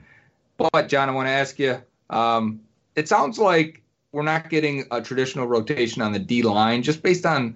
But 0.58 0.90
John, 0.90 1.08
I 1.08 1.14
want 1.14 1.28
to 1.28 1.32
ask 1.32 1.58
you. 1.58 1.82
Um, 2.10 2.60
it 2.96 3.08
sounds 3.08 3.40
like 3.40 3.82
we're 4.12 4.24
not 4.24 4.50
getting 4.50 4.86
a 4.92 5.02
traditional 5.02 5.48
rotation 5.48 6.02
on 6.02 6.12
the 6.12 6.20
D 6.20 6.42
line, 6.42 6.84
just 6.84 7.02
based 7.02 7.26
on 7.26 7.56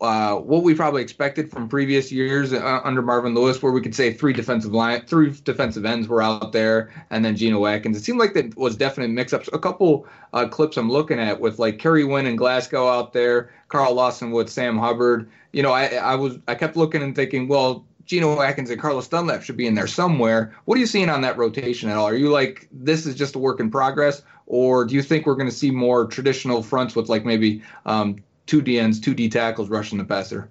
uh, 0.00 0.36
what 0.36 0.62
we 0.62 0.74
probably 0.74 1.00
expected 1.00 1.50
from 1.50 1.68
previous 1.68 2.12
years 2.12 2.52
uh, 2.52 2.80
under 2.84 3.00
Marvin 3.00 3.34
Lewis, 3.34 3.62
where 3.62 3.72
we 3.72 3.80
could 3.80 3.94
say 3.94 4.12
three 4.12 4.34
defensive 4.34 4.72
line, 4.72 5.00
three 5.06 5.34
defensive 5.44 5.86
ends 5.86 6.06
were 6.06 6.22
out 6.22 6.52
there, 6.52 6.92
and 7.10 7.24
then 7.24 7.34
Geno 7.34 7.64
Atkins. 7.64 7.96
It 7.96 8.04
seemed 8.04 8.18
like 8.18 8.34
that 8.34 8.56
was 8.58 8.76
definite 8.76 9.08
mix-ups. 9.08 9.48
A 9.54 9.58
couple 9.58 10.06
uh, 10.34 10.48
clips 10.48 10.76
I'm 10.76 10.90
looking 10.90 11.18
at 11.18 11.40
with 11.40 11.58
like 11.58 11.78
Kerry 11.78 12.04
Wynn 12.04 12.26
and 12.26 12.36
Glasgow 12.36 12.88
out 12.88 13.14
there, 13.14 13.50
Carl 13.68 13.94
Lawson 13.94 14.32
with 14.32 14.50
Sam 14.50 14.76
Hubbard. 14.76 15.30
You 15.52 15.62
know, 15.62 15.72
I, 15.72 15.86
I 15.86 16.14
was 16.14 16.38
I 16.46 16.54
kept 16.56 16.76
looking 16.76 17.02
and 17.02 17.16
thinking, 17.16 17.48
well, 17.48 17.86
Geno 18.04 18.40
Atkins 18.40 18.68
and 18.68 18.80
Carlos 18.80 19.08
Dunlap 19.08 19.42
should 19.42 19.56
be 19.56 19.66
in 19.66 19.74
there 19.74 19.86
somewhere. 19.86 20.54
What 20.66 20.76
are 20.76 20.80
you 20.80 20.86
seeing 20.86 21.08
on 21.08 21.22
that 21.22 21.38
rotation 21.38 21.88
at 21.88 21.96
all? 21.96 22.06
Are 22.06 22.14
you 22.14 22.28
like 22.28 22.68
this 22.70 23.06
is 23.06 23.14
just 23.14 23.34
a 23.34 23.38
work 23.38 23.60
in 23.60 23.70
progress, 23.70 24.22
or 24.46 24.84
do 24.84 24.94
you 24.94 25.02
think 25.02 25.24
we're 25.24 25.34
going 25.36 25.48
to 25.48 25.54
see 25.54 25.70
more 25.70 26.06
traditional 26.06 26.62
fronts 26.62 26.94
with 26.94 27.08
like 27.08 27.24
maybe 27.24 27.62
um, 27.86 28.22
two 28.46 28.62
DNs, 28.62 29.02
two 29.02 29.14
D 29.14 29.28
tackles 29.28 29.68
rushing 29.68 29.98
the 29.98 30.04
passer. 30.04 30.48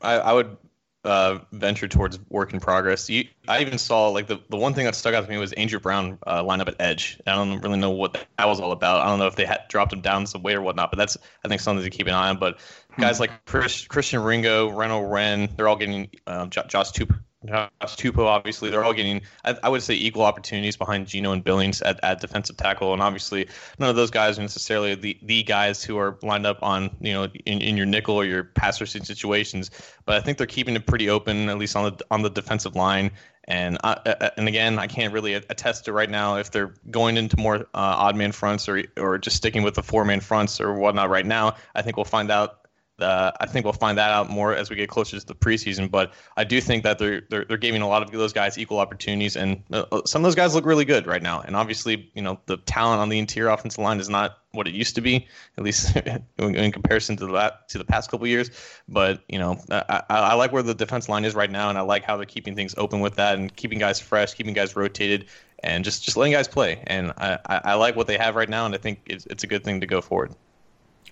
I, 0.00 0.14
I 0.14 0.32
would 0.32 0.56
uh, 1.04 1.38
venture 1.52 1.88
towards 1.88 2.18
work 2.28 2.52
in 2.52 2.60
progress. 2.60 3.08
You, 3.08 3.24
I 3.46 3.60
even 3.60 3.78
saw 3.78 4.08
like 4.08 4.26
the, 4.26 4.40
the 4.50 4.56
one 4.56 4.74
thing 4.74 4.84
that 4.84 4.94
stuck 4.94 5.14
out 5.14 5.24
to 5.24 5.30
me 5.30 5.38
was 5.38 5.52
Andrew 5.54 5.78
Brown 5.78 6.18
uh, 6.26 6.42
line 6.42 6.60
up 6.60 6.68
at 6.68 6.76
edge. 6.80 7.18
I 7.26 7.34
don't 7.34 7.60
really 7.60 7.78
know 7.78 7.90
what 7.90 8.26
that 8.36 8.46
was 8.46 8.60
all 8.60 8.72
about. 8.72 9.00
I 9.00 9.06
don't 9.06 9.18
know 9.18 9.26
if 9.26 9.36
they 9.36 9.46
had 9.46 9.62
dropped 9.68 9.92
him 9.92 10.00
down 10.00 10.26
some 10.26 10.42
weight 10.42 10.56
or 10.56 10.62
whatnot, 10.62 10.90
but 10.90 10.98
that's 10.98 11.16
I 11.44 11.48
think 11.48 11.60
something 11.60 11.84
to 11.84 11.90
keep 11.90 12.06
an 12.06 12.14
eye 12.14 12.28
on. 12.28 12.38
But 12.38 12.58
guys 12.98 13.20
like 13.20 13.44
Chris, 13.46 13.86
Christian 13.86 14.22
Ringo, 14.22 14.70
Renell 14.70 15.10
Wren, 15.10 15.48
they're 15.56 15.68
all 15.68 15.76
getting 15.76 16.10
um, 16.26 16.50
Josh 16.50 16.92
Tupou 16.92 17.18
Josh 17.46 17.68
Tupou, 17.96 18.24
obviously, 18.24 18.68
they're 18.68 18.82
all 18.82 18.92
getting, 18.92 19.22
I, 19.44 19.56
I, 19.62 19.68
would 19.68 19.82
say, 19.82 19.94
equal 19.94 20.22
opportunities 20.24 20.76
behind 20.76 21.06
Geno 21.06 21.30
and 21.30 21.44
Billings 21.44 21.80
at, 21.82 22.02
at 22.02 22.20
defensive 22.20 22.56
tackle. 22.56 22.92
And 22.92 23.00
obviously, 23.00 23.48
none 23.78 23.88
of 23.88 23.94
those 23.94 24.10
guys 24.10 24.38
are 24.38 24.42
necessarily 24.42 24.96
the, 24.96 25.16
the 25.22 25.44
guys 25.44 25.84
who 25.84 25.98
are 25.98 26.18
lined 26.22 26.46
up 26.46 26.58
on, 26.62 26.90
you 27.00 27.12
know, 27.12 27.28
in, 27.46 27.60
in 27.60 27.76
your 27.76 27.86
nickel 27.86 28.16
or 28.16 28.24
your 28.24 28.42
pass 28.42 28.80
rushing 28.80 29.04
situations. 29.04 29.70
But 30.04 30.16
I 30.16 30.20
think 30.20 30.38
they're 30.38 30.48
keeping 30.48 30.74
it 30.74 30.86
pretty 30.86 31.10
open, 31.10 31.48
at 31.48 31.58
least 31.58 31.76
on 31.76 31.84
the 31.84 32.04
on 32.10 32.22
the 32.22 32.30
defensive 32.30 32.74
line. 32.74 33.12
And 33.44 33.78
I, 33.82 34.30
and 34.36 34.46
again, 34.46 34.78
I 34.78 34.88
can't 34.88 35.14
really 35.14 35.32
attest 35.32 35.86
to 35.86 35.92
right 35.92 36.10
now 36.10 36.36
if 36.36 36.50
they're 36.50 36.74
going 36.90 37.16
into 37.16 37.38
more 37.38 37.56
uh, 37.56 37.62
odd 37.72 38.14
man 38.14 38.32
fronts 38.32 38.68
or 38.68 38.82
or 38.96 39.16
just 39.16 39.36
sticking 39.36 39.62
with 39.62 39.74
the 39.74 39.82
four 39.82 40.04
man 40.04 40.20
fronts 40.20 40.60
or 40.60 40.74
whatnot. 40.74 41.08
Right 41.08 41.24
now, 41.24 41.54
I 41.74 41.82
think 41.82 41.96
we'll 41.96 42.04
find 42.04 42.30
out 42.30 42.57
uh, 43.00 43.32
I 43.40 43.46
think 43.46 43.64
we'll 43.64 43.72
find 43.72 43.96
that 43.98 44.10
out 44.10 44.30
more 44.30 44.54
as 44.54 44.70
we 44.70 44.76
get 44.76 44.88
closer 44.88 45.18
to 45.18 45.26
the 45.26 45.34
preseason. 45.34 45.90
But 45.90 46.12
I 46.36 46.44
do 46.44 46.60
think 46.60 46.82
that 46.84 46.98
they're 46.98 47.22
they're, 47.28 47.44
they're 47.44 47.56
giving 47.56 47.82
a 47.82 47.88
lot 47.88 48.02
of 48.02 48.10
those 48.10 48.32
guys 48.32 48.58
equal 48.58 48.78
opportunities, 48.78 49.36
and 49.36 49.62
uh, 49.72 49.84
uh 49.92 50.02
some 50.04 50.22
of 50.22 50.24
those 50.24 50.34
guys 50.34 50.54
look 50.54 50.64
really 50.64 50.84
good 50.84 51.06
right 51.06 51.22
now. 51.22 51.40
And 51.40 51.56
obviously, 51.56 52.10
you 52.14 52.22
know, 52.22 52.40
the 52.46 52.56
talent 52.58 53.00
on 53.00 53.08
the 53.08 53.18
interior 53.18 53.50
offensive 53.50 53.82
line 53.82 54.00
is 54.00 54.08
not 54.08 54.38
what 54.52 54.66
it 54.66 54.74
used 54.74 54.94
to 54.94 55.00
be, 55.00 55.26
at 55.56 55.64
least 55.64 55.96
in, 56.38 56.54
in 56.56 56.72
comparison 56.72 57.16
to 57.18 57.26
that 57.26 57.68
to 57.68 57.78
the 57.78 57.84
past 57.84 58.10
couple 58.10 58.26
years. 58.26 58.50
But 58.88 59.22
you 59.28 59.38
know, 59.38 59.60
I, 59.70 60.02
I, 60.08 60.34
like 60.34 60.52
where 60.52 60.62
the 60.62 60.74
defense 60.74 61.08
line 61.08 61.24
is 61.24 61.34
right 61.34 61.50
now, 61.50 61.68
and 61.68 61.78
I 61.78 61.82
like 61.82 62.04
how 62.04 62.16
they're 62.16 62.26
keeping 62.26 62.56
things 62.56 62.74
open 62.76 63.00
with 63.00 63.14
that 63.16 63.38
and 63.38 63.54
keeping 63.54 63.78
guys 63.78 64.00
fresh, 64.00 64.34
keeping 64.34 64.54
guys 64.54 64.74
rotated, 64.74 65.26
and 65.62 65.84
just 65.84 66.04
just 66.04 66.16
letting 66.16 66.32
guys 66.32 66.48
play. 66.48 66.82
And 66.86 67.12
I, 67.16 67.38
I, 67.46 67.60
I 67.64 67.74
like 67.74 67.96
what 67.96 68.06
they 68.06 68.16
have 68.16 68.34
right 68.36 68.48
now, 68.48 68.66
and 68.66 68.74
I 68.74 68.78
think 68.78 69.00
it's, 69.06 69.26
it's 69.26 69.44
a 69.44 69.46
good 69.46 69.64
thing 69.64 69.80
to 69.80 69.86
go 69.86 70.00
forward. 70.00 70.34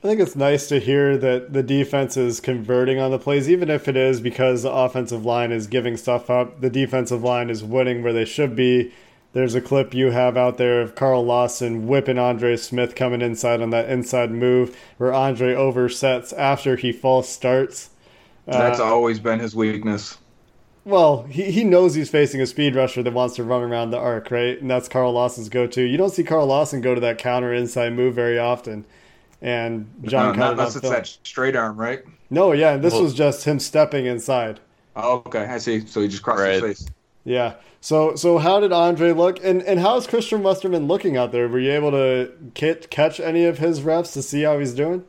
I 0.05 0.09
think 0.09 0.21
it's 0.21 0.37
nice 0.37 0.69
to 0.69 0.79
hear 0.79 1.17
that 1.17 1.55
the 1.55 1.62
defense 1.62 2.19
is 2.19 2.38
converting 2.38 2.99
on 2.99 3.11
the 3.11 3.19
plays, 3.19 3.49
even 3.49 3.71
if 3.71 3.88
it 3.88 3.97
is 3.97 4.21
because 4.21 4.62
the 4.62 4.71
offensive 4.71 5.25
line 5.25 5.53
is 5.53 5.67
giving 5.67 5.97
stuff 5.97 6.29
up. 6.29 6.61
The 6.61 6.69
defensive 6.69 7.23
line 7.23 7.49
is 7.49 7.65
winning 7.65 8.03
where 8.03 8.12
they 8.12 8.26
should 8.26 8.55
be. 8.55 8.93
There's 9.33 9.55
a 9.55 9.61
clip 9.61 9.95
you 9.95 10.11
have 10.11 10.37
out 10.37 10.59
there 10.59 10.83
of 10.83 10.95
Carl 10.95 11.25
Lawson 11.25 11.87
whipping 11.87 12.19
Andre 12.19 12.57
Smith 12.57 12.95
coming 12.95 13.23
inside 13.23 13.62
on 13.62 13.71
that 13.71 13.88
inside 13.88 14.31
move 14.31 14.76
where 14.99 15.15
Andre 15.15 15.55
oversets 15.55 16.33
after 16.37 16.76
he 16.76 16.93
false 16.93 17.29
starts. 17.29 17.91
That's 18.47 18.81
uh, 18.81 18.85
always 18.85 19.19
been 19.19 19.41
his 19.41 19.57
weakness. 19.57 20.19
Well, 20.85 21.23
he, 21.25 21.50
he 21.50 21.65
knows 21.65 21.95
he's 21.95 22.11
facing 22.11 22.41
a 22.41 22.47
speed 22.47 22.76
rusher 22.76 23.03
that 23.03 23.12
wants 23.12 23.35
to 23.37 23.45
run 23.45 23.62
around 23.62 23.91
the 23.91 23.99
arc, 23.99 24.31
right? 24.31 24.61
And 24.61 24.71
that's 24.71 24.88
Carl 24.88 25.12
Lawson's 25.12 25.49
go 25.49 25.67
to. 25.67 25.83
You 25.83 25.97
don't 25.97 26.12
see 26.12 26.23
Carl 26.23 26.47
Lawson 26.47 26.81
go 26.81 26.95
to 26.95 27.00
that 27.00 27.19
counter 27.19 27.53
inside 27.53 27.95
move 27.95 28.15
very 28.15 28.38
often 28.38 28.85
and 29.43 29.90
John 30.05 30.38
no, 30.38 30.52
unless 30.52 30.76
it's 30.76 30.88
that 30.88 31.07
straight 31.07 31.57
arm, 31.57 31.76
right? 31.76 32.02
No, 32.31 32.52
yeah, 32.52 32.76
this 32.76 32.93
well, 32.93 33.02
was 33.02 33.14
just 33.14 33.45
him 33.45 33.61
stepping 33.61 34.07
inside. 34.07 34.61
Oh, 34.95 35.23
okay, 35.26 35.45
I 35.45 35.59
see. 35.59 35.87
So 35.87 36.00
he 36.00 36.09
just 36.09 36.23
crossed 36.23 36.40
right. 36.40 36.62
his 36.62 36.62
face. 36.62 36.87
Yeah. 37.25 37.55
So 37.81 38.16
so 38.16 38.38
how 38.38 38.61
did 38.61 38.73
Andre 38.73 39.12
look, 39.12 39.45
and 39.45 39.62
and 39.62 39.78
how's 39.78 40.07
Christian 40.07 40.43
Westerman 40.43 40.88
looking 40.88 41.16
out 41.16 41.33
there? 41.33 41.49
Were 41.49 41.59
you 41.59 41.73
able 41.73 41.90
to 41.93 42.33
get, 42.55 42.90
catch 42.90 43.21
any 43.21 43.45
of 43.45 43.59
his 43.59 43.83
reps 43.83 44.12
to 44.12 44.23
see 44.23 44.43
how 44.43 44.59
he's 44.59 44.75
doing? 44.75 45.05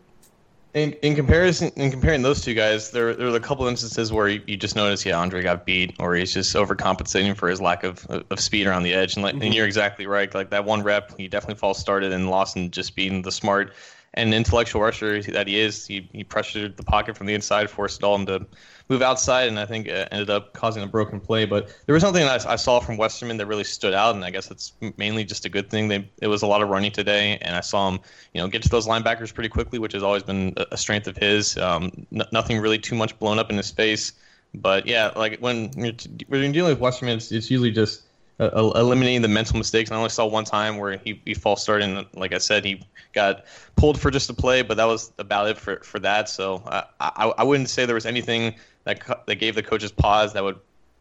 In, 0.74 0.92
in 1.02 1.16
comparison, 1.16 1.72
in 1.76 1.90
comparing 1.90 2.22
those 2.22 2.42
two 2.42 2.54
guys, 2.54 2.92
there 2.92 3.16
there 3.16 3.32
were 3.32 3.36
a 3.36 3.40
couple 3.40 3.66
instances 3.66 4.14
where 4.14 4.28
you, 4.28 4.44
you, 4.46 4.58
just 4.58 4.76
notice, 4.76 5.04
yeah, 5.06 5.18
Andre 5.18 5.42
got 5.42 5.66
beat, 5.66 5.96
or 5.98 6.14
he's 6.14 6.34
just 6.34 6.56
overcompensating 6.56 7.36
for 7.36 7.50
his 7.50 7.60
lack 7.60 7.84
of, 7.84 8.06
of 8.08 8.40
speed 8.40 8.68
around 8.68 8.84
the 8.84 8.94
edge. 8.94 9.16
And, 9.16 9.24
like, 9.24 9.34
mm-hmm. 9.34 9.44
and 9.44 9.56
you're 9.56 9.66
exactly 9.66 10.06
right. 10.06 10.32
Like 10.36 10.52
that 10.52 10.66
one 10.66 10.84
rep, 10.84 11.18
he 11.18 11.28
definitely 11.28 11.58
false 11.58 11.80
started, 11.80 12.12
and 12.12 12.30
Lawson 12.30 12.70
just 12.70 12.96
being 12.96 13.24
the 13.24 13.32
smart 13.32 13.74
and 14.18 14.34
intellectual 14.34 14.82
rusher 14.82 15.22
that 15.22 15.48
he 15.48 15.60
is, 15.60 15.86
he, 15.86 16.10
he 16.12 16.24
pressured 16.24 16.76
the 16.76 16.84
pocket 16.84 17.16
from 17.16 17.28
the 17.28 17.36
inside, 17.36 17.70
forced 17.70 18.02
Dalton 18.02 18.26
to 18.26 18.48
move 18.90 19.04
outside, 19.04 19.48
and 19.48 19.60
I 19.60 19.66
think 19.66 19.86
it 19.88 20.08
ended 20.12 20.32
up 20.32 20.54
causing 20.54 20.82
a 20.82 20.88
broken 20.88 21.20
play. 21.20 21.46
But 21.46 21.70
there 21.86 21.94
was 21.94 22.02
something 22.02 22.24
I, 22.24 22.40
I 22.48 22.56
saw 22.56 22.80
from 22.80 22.98
Westerman 22.98 23.38
that 23.38 23.46
really 23.46 23.64
stood 23.64 23.94
out, 23.94 24.16
and 24.16 24.26
I 24.26 24.32
guess 24.32 24.50
it's 24.50 24.74
mainly 24.98 25.24
just 25.24 25.46
a 25.46 25.50
good 25.50 25.70
thing. 25.70 25.88
They, 25.88 26.10
it 26.20 26.28
was 26.28 26.42
a 26.42 26.48
lot 26.48 26.64
of 26.64 26.70
running 26.70 26.92
today, 26.92 27.38
and 27.42 27.56
I 27.56 27.62
saw 27.62 27.90
him, 27.90 28.00
you 28.34 28.42
know, 28.42 28.48
get 28.48 28.64
to 28.64 28.70
those 28.70 28.88
linebackers 28.88 29.34
pretty 29.34 29.50
quickly, 29.50 29.78
which 29.78 29.94
has 29.94 30.02
always 30.02 30.24
been 30.24 30.56
a 30.72 30.78
strength 30.78 31.08
of 31.08 31.16
his. 31.16 31.56
Um, 31.58 31.92
n- 32.12 32.28
nothing 32.32 32.60
really 32.60 32.80
too 32.80 32.96
much 32.96 33.18
blown 33.20 33.38
up 33.38 33.52
in 33.52 33.58
his 33.58 33.70
face. 33.70 34.14
But 34.56 34.88
yeah, 34.88 35.12
like 35.16 35.40
when 35.40 35.72
you're, 35.76 35.92
t- 35.94 36.26
when 36.28 36.42
you're 36.42 36.52
dealing 36.52 36.72
with 36.72 36.80
Westerman, 36.80 37.18
it's, 37.18 37.32
it's 37.32 37.52
usually 37.52 37.72
just 37.72 38.02
uh, 38.40 38.72
eliminating 38.76 39.22
the 39.22 39.28
mental 39.28 39.58
mistakes. 39.58 39.92
I 39.92 39.96
only 39.96 40.10
saw 40.10 40.26
one 40.26 40.46
time 40.46 40.78
where 40.78 40.98
he, 40.98 41.22
he 41.26 41.34
false 41.34 41.64
started, 41.64 41.90
and 41.90 42.06
like 42.14 42.34
I 42.34 42.38
said, 42.38 42.64
he 42.64 42.84
got 43.14 43.46
pulled 43.76 44.00
for 44.00 44.12
just 44.12 44.30
a 44.30 44.34
play, 44.34 44.62
but 44.62 44.78
that 44.78 44.86
was 44.86 45.12
about 45.18 45.48
it 45.48 45.58
for, 45.58 45.78
for 45.84 46.00
that. 46.00 46.30
So 46.30 46.62
uh, 46.68 46.84
I, 47.00 47.34
I 47.38 47.44
wouldn't 47.44 47.70
say 47.70 47.86
there 47.86 47.96
was 47.96 48.06
anything 48.06 48.56
that 48.84 49.26
that 49.26 49.36
gave 49.36 49.56
the 49.56 49.64
coaches 49.64 49.92
pause 49.92 50.34
that 50.34 50.44
would 50.44 50.60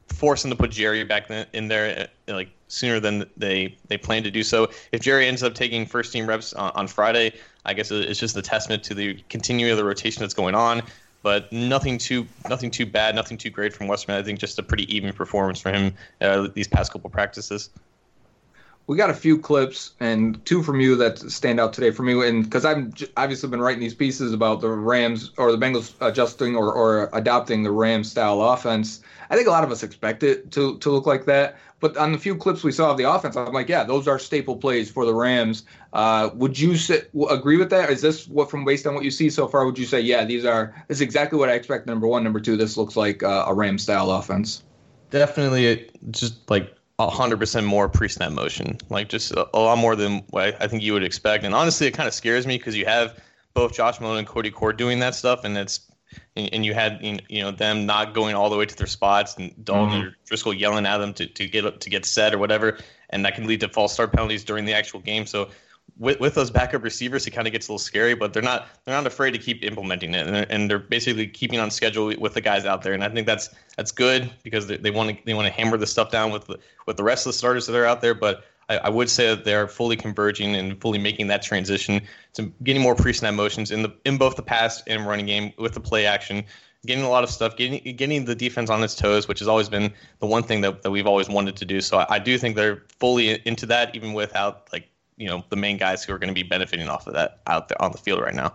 force 0.09 0.43
them 0.43 0.51
to 0.51 0.57
put 0.57 0.71
Jerry 0.71 1.05
back 1.05 1.31
in 1.53 1.69
there 1.69 2.09
uh, 2.29 2.35
like 2.35 2.51
sooner 2.69 3.01
than 3.01 3.29
they 3.37 3.77
they 3.89 3.99
plan 3.99 4.23
to 4.23 4.31
do 4.31 4.43
so. 4.43 4.71
If 4.93 5.03
Jerry 5.03 5.27
ends 5.27 5.43
up 5.43 5.55
taking 5.55 5.87
first 5.87 6.13
team 6.13 6.27
reps 6.27 6.53
on, 6.55 6.73
on 6.75 6.89
Friday, 6.89 7.33
I 7.65 7.75
guess 7.75 7.91
it's 7.91 8.19
just 8.19 8.37
a 8.37 8.43
testament 8.43 8.83
to 8.85 8.95
the 8.95 9.23
continuing 9.29 9.73
of 9.73 9.79
the 9.79 9.85
rotation 9.85 10.21
that's 10.21 10.35
going 10.35 10.55
on 10.55 10.83
but 11.27 11.53
nothing 11.53 11.99
too 11.99 12.25
nothing 12.49 12.71
too 12.71 12.87
bad, 12.87 13.17
nothing 13.17 13.37
too 13.37 13.51
great 13.51 13.73
from 13.73 13.89
Westerman. 13.89 14.21
I 14.21 14.23
think 14.23 14.39
just 14.39 14.61
a 14.61 14.63
pretty 14.63 14.85
even 14.95 15.13
performance 15.13 15.61
for 15.61 15.73
him 15.73 15.93
uh, 16.21 16.47
these 16.55 16.69
past 16.69 16.93
couple 16.93 17.11
practices. 17.11 17.69
We 18.89 18.97
got 18.97 19.11
a 19.11 19.15
few 19.15 19.39
clips 19.39 19.93
and 19.99 20.45
two 20.45 20.63
from 20.63 20.81
you 20.81 20.95
that 20.97 21.19
stand 21.19 21.59
out 21.59 21.73
today 21.73 21.91
for 21.91 22.05
me, 22.05 22.29
and 22.29 22.45
because 22.45 22.65
I've 22.65 22.93
obviously 23.17 23.49
been 23.49 23.61
writing 23.61 23.81
these 23.81 23.95
pieces 23.95 24.33
about 24.33 24.61
the 24.61 24.69
Rams 24.69 25.33
or 25.39 25.51
the 25.51 25.59
Bengals 25.59 25.95
adjusting 26.01 26.55
or, 26.55 26.73
or 26.73 27.11
adopting 27.13 27.65
the 27.65 27.73
Rams 27.73 28.11
style 28.11 28.41
offense. 28.43 29.03
I 29.29 29.35
think 29.35 29.49
a 29.49 29.51
lot 29.51 29.65
of 29.65 29.73
us 29.73 29.83
expect 29.83 30.23
it 30.23 30.53
to 30.53 30.79
to 30.79 30.91
look 30.91 31.07
like 31.07 31.25
that. 31.25 31.57
But 31.79 31.97
on 31.97 32.13
the 32.13 32.19
few 32.19 32.37
clips 32.37 32.65
we 32.65 32.73
saw 32.73 32.91
of 32.93 32.97
the 32.97 33.11
offense, 33.11 33.37
I'm 33.37 33.53
like, 33.53 33.69
yeah, 33.69 33.85
those 33.85 34.09
are 34.09 34.19
staple 34.19 34.57
plays 34.57 34.91
for 34.91 35.05
the 35.05 35.13
Rams. 35.15 35.65
Uh, 35.93 36.31
would 36.35 36.59
you 36.59 36.77
say, 36.77 37.03
agree 37.29 37.59
with 37.59 37.69
that? 37.71 37.91
Is 37.91 38.01
this 38.01 38.27
what, 38.29 38.51
from 38.51 38.65
based 38.65 38.87
on 38.87 38.95
what 38.95 39.05
you 39.05 39.11
see 39.11 39.29
so 39.29 39.47
far, 39.47 39.67
would 39.67 39.79
you 39.79 39.85
say, 39.85 40.01
yeah, 40.01 40.25
these 40.25 40.45
are 40.45 40.75
this 40.89 40.99
is 40.99 41.01
exactly 41.03 41.39
what 41.39 41.49
I 41.49 41.53
expect? 41.53 41.87
Number 41.87 42.07
one, 42.07 42.25
number 42.25 42.41
two, 42.41 42.57
this 42.57 42.77
looks 42.77 42.97
like 42.97 43.23
uh, 43.23 43.45
a 43.49 43.53
Ram 43.53 43.79
style 43.79 44.11
offense. 44.11 44.63
Definitely, 45.11 45.91
just 46.11 46.49
like 46.51 46.76
hundred 46.99 47.39
percent 47.39 47.67
more 47.67 47.89
pre-snap 47.89 48.33
motion, 48.33 48.79
like 48.89 49.09
just 49.09 49.33
a, 49.33 49.47
a, 49.55 49.61
lot 49.61 49.79
more 49.79 49.97
than 49.97 50.25
what 50.31 50.57
I 50.61 50.67
think 50.67 50.83
you 50.83 50.95
would 50.95 51.05
expect. 51.05 51.45
And 51.45 51.55
honestly, 51.55 51.87
it 51.87 51.93
kind 51.93 52.07
of 52.07 52.15
scares 52.15 52.47
me 52.47 52.57
because 52.57 52.75
you 52.77 52.87
have 52.87 53.21
both 53.53 53.75
Josh 53.75 54.01
Malone 54.01 54.19
and 54.19 54.27
Cody 54.27 54.51
Core 54.51 54.73
doing 54.73 54.99
that 55.01 55.15
stuff, 55.15 55.45
and 55.45 55.57
it's 55.59 55.81
and, 56.37 56.49
and 56.53 56.65
you 56.65 56.73
had 56.73 56.99
you 57.03 57.43
know 57.43 57.51
them 57.51 57.85
not 57.85 58.15
going 58.15 58.35
all 58.35 58.49
the 58.49 58.57
way 58.57 58.65
to 58.65 58.77
their 58.77 58.87
spots 58.87 59.37
and 59.37 59.53
Dalton 59.65 60.01
mm-hmm. 60.01 60.09
or 60.09 60.17
Driskel 60.31 60.59
yelling 60.59 60.87
at 60.87 60.99
them 60.99 61.13
to, 61.15 61.27
to 61.27 61.47
get 61.47 61.81
to 61.81 61.91
get 61.91 62.07
set 62.07 62.35
or 62.35 62.39
whatever, 62.39 62.79
and 63.11 63.25
that 63.25 63.35
can 63.35 63.47
lead 63.47 63.61
to 63.61 63.69
false 63.69 63.93
start 63.93 64.13
penalties 64.13 64.45
during 64.45 64.65
the 64.65 64.73
actual 64.73 65.01
game. 65.01 65.27
So 65.27 65.51
with, 65.99 66.21
with 66.21 66.35
those 66.35 66.51
backup 66.51 66.83
receivers, 66.83 67.27
it 67.27 67.31
kind 67.31 67.47
of 67.47 67.53
gets 67.53 67.69
a 67.69 67.73
little 67.73 67.79
scary, 67.79 68.15
but 68.15 68.33
they're 68.33 68.43
not 68.43 68.69
they're 68.85 68.95
not 68.95 69.07
afraid 69.07 69.31
to 69.33 69.39
keep 69.39 69.65
implementing 69.65 70.15
it, 70.15 70.27
and 70.27 70.35
they're, 70.35 70.47
and 70.51 70.71
they're 70.71 70.79
basically 70.79 71.27
keeping 71.27 71.59
on 71.59 71.71
schedule 71.71 72.13
with 72.19 72.35
the 72.35 72.41
guys 72.41 72.65
out 72.65 72.83
there, 72.83 72.93
and 72.93 73.03
I 73.03 73.09
think 73.09 73.27
that's 73.27 73.51
that's 73.77 73.93
good 73.93 74.31
because 74.43 74.67
they 74.67 74.91
want 74.91 75.11
to 75.11 75.25
they 75.25 75.35
want 75.35 75.47
to 75.47 75.53
hammer 75.53 75.77
the 75.77 75.87
stuff 75.87 76.11
down 76.11 76.33
with 76.33 76.47
the 76.47 76.59
with 76.87 76.97
the 76.97 77.05
rest 77.05 77.27
of 77.27 77.33
the 77.33 77.39
starters 77.39 77.67
that 77.67 77.77
are 77.77 77.87
out 77.87 78.01
there. 78.03 78.15
But 78.15 78.45
I, 78.69 78.79
I, 78.79 78.89
would 78.91 79.09
say 79.09 79.29
that 79.29 79.45
they're 79.45 79.69
fully 79.69 79.97
converging 79.97 80.55
and 80.55 80.81
fully 80.81 80.99
making 80.99 81.29
that 81.29 81.43
transition 81.43 82.03
to 82.35 82.53
getting 82.63 82.83
more 82.83 82.95
pre-snap 82.95 83.35
motions 83.35 83.71
in 83.71 83.83
the 83.83 83.95
in 84.05 84.19
both 84.19 84.37
the 84.37 84.43
pass 84.43 84.83
and 84.87 85.07
running 85.07 85.27
game 85.27 85.53
with 85.57 85.73
the 85.73 85.81
play 85.81 86.05
action, 86.05 86.45
getting 86.85 87.05
a 87.05 87.09
lot 87.09 87.25
of 87.25 87.31
stuff, 87.31 87.57
getting 87.57 87.97
getting 87.97 88.27
the 88.27 88.35
defense 88.35 88.69
on 88.69 88.83
its 88.83 88.95
toes, 88.95 89.29
which 89.29 89.39
has 89.39 89.49
always 89.49 89.69
been 89.69 89.93
the 90.19 90.27
one 90.27 90.43
thing 90.43 90.61
that, 90.61 90.83
that 90.83 90.91
we've 90.91 91.07
always 91.07 91.29
wanted 91.29 91.57
to 91.57 91.65
do. 91.65 91.81
So 91.81 91.99
I, 91.99 92.17
I 92.17 92.19
do 92.19 92.37
think 92.37 92.57
they're 92.57 92.83
fully 92.99 93.41
into 93.47 93.65
that, 93.67 93.95
even 93.95 94.13
without 94.13 94.69
like 94.73 94.91
you 95.17 95.29
know 95.29 95.45
the 95.49 95.57
main 95.57 95.77
guys 95.77 96.05
who 96.05 96.13
are 96.13 96.19
going 96.19 96.29
to 96.29 96.35
be 96.35 96.43
benefiting 96.43 96.89
off 96.89 97.07
of 97.07 97.15
that 97.15 97.41
out 97.47 97.69
there 97.69 97.81
on 97.81 97.93
the 97.93 97.99
field 97.99 98.21
right 98.21 98.35
now. 98.35 98.53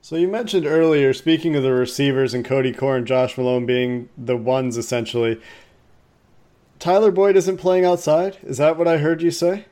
So 0.00 0.14
you 0.14 0.28
mentioned 0.28 0.66
earlier, 0.66 1.12
speaking 1.12 1.56
of 1.56 1.64
the 1.64 1.72
receivers 1.72 2.32
and 2.32 2.44
Cody 2.44 2.72
Core 2.72 2.96
and 2.96 3.06
Josh 3.06 3.36
Malone 3.36 3.66
being 3.66 4.08
the 4.16 4.36
ones 4.36 4.76
essentially, 4.76 5.40
Tyler 6.78 7.10
Boyd 7.10 7.36
isn't 7.36 7.56
playing 7.56 7.84
outside. 7.84 8.38
Is 8.44 8.58
that 8.58 8.76
what 8.76 8.86
I 8.86 8.98
heard 8.98 9.22
you 9.22 9.30
say? 9.30 9.64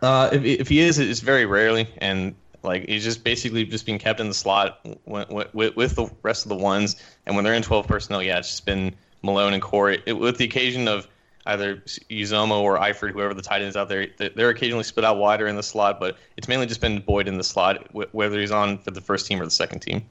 Uh, 0.00 0.30
if, 0.32 0.44
if 0.44 0.68
he 0.68 0.80
is, 0.80 0.98
it's 0.98 1.20
very 1.20 1.46
rarely, 1.46 1.88
and 1.98 2.34
like 2.62 2.86
he's 2.88 3.04
just 3.04 3.24
basically 3.24 3.64
just 3.64 3.86
being 3.86 3.98
kept 3.98 4.20
in 4.20 4.28
the 4.28 4.34
slot 4.34 4.80
with, 5.04 5.52
with, 5.54 5.76
with 5.76 5.96
the 5.96 6.10
rest 6.22 6.44
of 6.44 6.48
the 6.50 6.56
ones. 6.56 6.96
And 7.26 7.34
when 7.34 7.44
they're 7.44 7.54
in 7.54 7.62
12 7.62 7.86
personnel, 7.86 8.22
yeah, 8.22 8.38
it's 8.38 8.48
just 8.48 8.66
been 8.66 8.94
Malone 9.22 9.52
and 9.54 9.62
Corey, 9.62 10.02
it, 10.06 10.14
with 10.14 10.38
the 10.38 10.44
occasion 10.44 10.88
of 10.88 11.08
either 11.46 11.76
Uzomah 11.76 12.60
or 12.60 12.78
Eifert, 12.78 13.12
whoever 13.12 13.34
the 13.34 13.42
tight 13.42 13.60
end 13.60 13.68
is 13.68 13.76
out 13.76 13.88
there, 13.88 14.06
they're 14.18 14.50
occasionally 14.50 14.84
split 14.84 15.04
out 15.04 15.16
wider 15.16 15.46
in 15.46 15.56
the 15.56 15.62
slot, 15.62 16.00
but 16.00 16.16
it's 16.36 16.48
mainly 16.48 16.66
just 16.66 16.80
been 16.80 17.00
Boyd 17.00 17.28
in 17.28 17.38
the 17.38 17.44
slot, 17.44 17.86
whether 18.12 18.38
he's 18.38 18.50
on 18.50 18.78
for 18.78 18.90
the 18.90 19.00
first 19.00 19.26
team 19.26 19.40
or 19.40 19.44
the 19.44 19.50
second 19.50 19.80
team. 19.80 20.04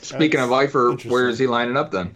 Speaking 0.00 0.40
That's 0.40 0.50
of 0.50 0.58
Eifert, 0.58 1.04
where 1.04 1.28
is 1.28 1.38
he 1.38 1.46
lining 1.46 1.76
up 1.76 1.92
then? 1.92 2.14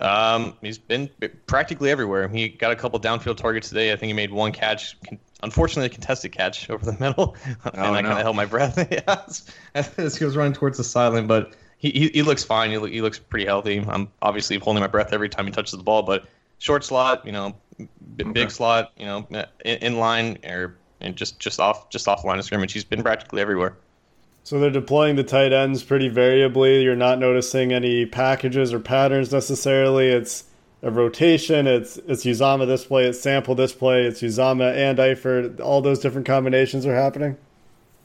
Um, 0.00 0.54
he's 0.60 0.78
been 0.78 1.10
practically 1.46 1.90
everywhere. 1.90 2.28
He 2.28 2.48
got 2.48 2.70
a 2.70 2.76
couple 2.76 3.00
downfield 3.00 3.36
targets 3.36 3.68
today. 3.68 3.92
I 3.92 3.96
think 3.96 4.08
he 4.08 4.12
made 4.12 4.30
one 4.30 4.52
catch, 4.52 4.96
unfortunately 5.42 5.86
a 5.86 5.88
contested 5.88 6.30
catch 6.30 6.70
over 6.70 6.84
the 6.84 6.96
middle, 7.00 7.36
and 7.64 7.74
oh, 7.74 7.94
I 7.94 8.00
no. 8.00 8.08
kind 8.08 8.18
of 8.18 8.22
held 8.22 8.36
my 8.36 8.46
breath 8.46 8.78
as 9.74 10.16
he 10.16 10.24
was 10.24 10.36
running 10.36 10.52
towards 10.52 10.78
the 10.78 10.84
sideline. 10.84 11.26
But 11.26 11.54
he, 11.78 11.90
he, 11.90 12.08
he 12.08 12.22
looks 12.22 12.44
fine. 12.44 12.70
He, 12.70 12.92
he 12.92 13.02
looks 13.02 13.18
pretty 13.18 13.46
healthy. 13.46 13.84
I'm 13.88 14.08
obviously 14.22 14.58
holding 14.58 14.80
my 14.80 14.86
breath 14.86 15.12
every 15.12 15.28
time 15.28 15.46
he 15.46 15.52
touches 15.52 15.72
the 15.72 15.82
ball, 15.82 16.02
but 16.02 16.26
short 16.58 16.84
slot, 16.84 17.24
you 17.24 17.32
know, 17.32 17.56
big 18.16 18.28
okay. 18.28 18.48
slot, 18.48 18.92
you 18.96 19.06
know, 19.06 19.26
uh, 19.32 19.44
in, 19.64 19.78
in 19.78 19.98
line 19.98 20.38
or 20.44 20.76
and 21.00 21.16
just 21.16 21.38
just 21.38 21.60
off 21.60 21.90
just 21.90 22.08
off 22.08 22.24
line 22.24 22.38
of 22.38 22.44
scrimmage. 22.44 22.72
He's 22.72 22.84
been 22.84 23.02
practically 23.02 23.40
everywhere. 23.40 23.76
So 24.44 24.58
they're 24.58 24.70
deploying 24.70 25.16
the 25.16 25.24
tight 25.24 25.52
ends 25.52 25.82
pretty 25.82 26.08
variably. 26.08 26.82
You're 26.82 26.96
not 26.96 27.18
noticing 27.18 27.72
any 27.72 28.06
packages 28.06 28.72
or 28.72 28.80
patterns 28.80 29.30
necessarily. 29.30 30.08
It's 30.08 30.44
a 30.82 30.90
rotation. 30.90 31.66
It's 31.66 31.98
it's 31.98 32.24
Uzomah 32.24 32.66
this 32.66 32.84
play. 32.84 33.04
It's 33.04 33.20
sample 33.20 33.54
this 33.54 33.72
play. 33.72 34.04
It's 34.04 34.22
Uzomah 34.22 34.74
and 34.74 34.98
Eifert. 34.98 35.60
All 35.60 35.82
those 35.82 35.98
different 35.98 36.26
combinations 36.26 36.86
are 36.86 36.94
happening. 36.94 37.36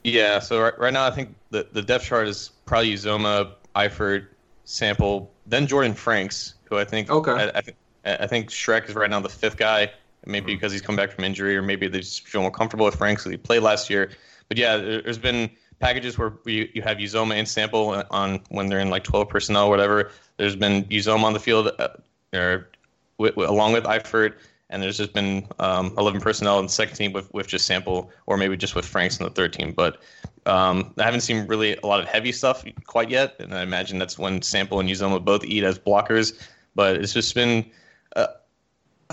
Yeah. 0.04 0.40
So 0.40 0.62
right, 0.62 0.78
right 0.78 0.94
now, 0.94 1.06
I 1.06 1.12
think 1.12 1.34
the, 1.52 1.68
the 1.72 1.82
depth 1.82 2.06
chart 2.06 2.28
is 2.28 2.52
probably 2.66 2.94
Uzomah, 2.94 3.54
Eifert, 3.76 4.28
sample, 4.66 5.32
then 5.46 5.66
Jordan 5.66 5.94
Franks, 5.94 6.56
who 6.66 6.78
I 6.78 6.84
think 6.84 7.10
okay. 7.10 7.32
I, 7.32 7.60
I, 7.60 7.62
I 8.06 8.28
think 8.28 8.50
Schreck 8.50 8.90
is 8.90 8.96
right 8.96 9.10
now 9.10 9.20
the 9.20 9.30
fifth 9.30 9.58
guy, 9.58 9.92
maybe 10.26 10.54
because 10.54 10.72
he's 10.72 10.82
come 10.82 10.96
back 10.96 11.12
from 11.12 11.24
injury, 11.24 11.56
or 11.56 11.62
maybe 11.62 11.88
they 11.88 12.00
just 12.00 12.28
feel 12.28 12.42
more 12.42 12.52
comfortable 12.52 12.86
with 12.86 12.96
Franks 12.96 13.24
because 13.24 13.32
he 13.32 13.38
played 13.38 13.64
last 13.64 13.90
year. 13.90 14.12
But 14.50 14.58
yeah, 14.58 14.78
there's 14.78 15.18
been 15.18 15.50
packages 15.80 16.18
where 16.18 16.34
you, 16.46 16.70
you 16.74 16.82
have 16.82 16.98
Uzomah 16.98 17.36
and 17.36 17.48
Sample 17.48 18.04
on 18.12 18.42
when 18.50 18.68
they're 18.68 18.80
in 18.80 18.90
like 18.90 19.04
12 19.04 19.30
personnel 19.30 19.68
or 19.68 19.70
whatever. 19.70 20.12
There's 20.38 20.56
been 20.56 20.86
Uzomah 20.86 21.24
on 21.24 21.34
the 21.34 21.40
field 21.40 21.72
uh, 21.80 21.90
or 22.34 22.70
with, 23.18 23.36
with, 23.36 23.50
along 23.50 23.74
with 23.74 23.84
Eifert, 23.84 24.36
and 24.70 24.82
there's 24.82 24.98
just 24.98 25.14
been 25.14 25.48
um, 25.60 25.94
11 25.98 26.22
personnel 26.22 26.60
in 26.60 26.66
the 26.66 26.72
second 26.72 26.96
team 26.96 27.14
with, 27.14 27.32
with 27.34 27.48
just 27.48 27.66
Sample 27.66 28.12
or 28.26 28.38
maybe 28.38 28.58
just 28.58 28.76
with 28.76 28.86
Franks 28.86 29.20
in 29.20 29.24
the 29.24 29.30
third 29.30 29.54
team. 29.54 29.72
But 29.72 30.02
um, 30.46 30.94
I 30.98 31.04
haven't 31.04 31.22
seen 31.22 31.48
really 31.48 31.78
a 31.78 31.86
lot 31.86 32.00
of 32.00 32.08
heavy 32.08 32.32
stuff 32.32 32.66
quite 32.86 33.10
yet, 33.10 33.36
and 33.40 33.54
I 33.54 33.62
imagine 33.62 34.00
that's 34.00 34.18
when 34.18 34.42
Sample 34.42 34.80
and 34.80 34.90
Uzomah 34.90 35.24
both 35.24 35.44
eat 35.46 35.64
as 35.64 35.78
blockers. 35.80 36.34
But 36.76 36.96
it's 36.96 37.14
just 37.14 37.36
been 37.36 37.70
uh, 38.16 38.28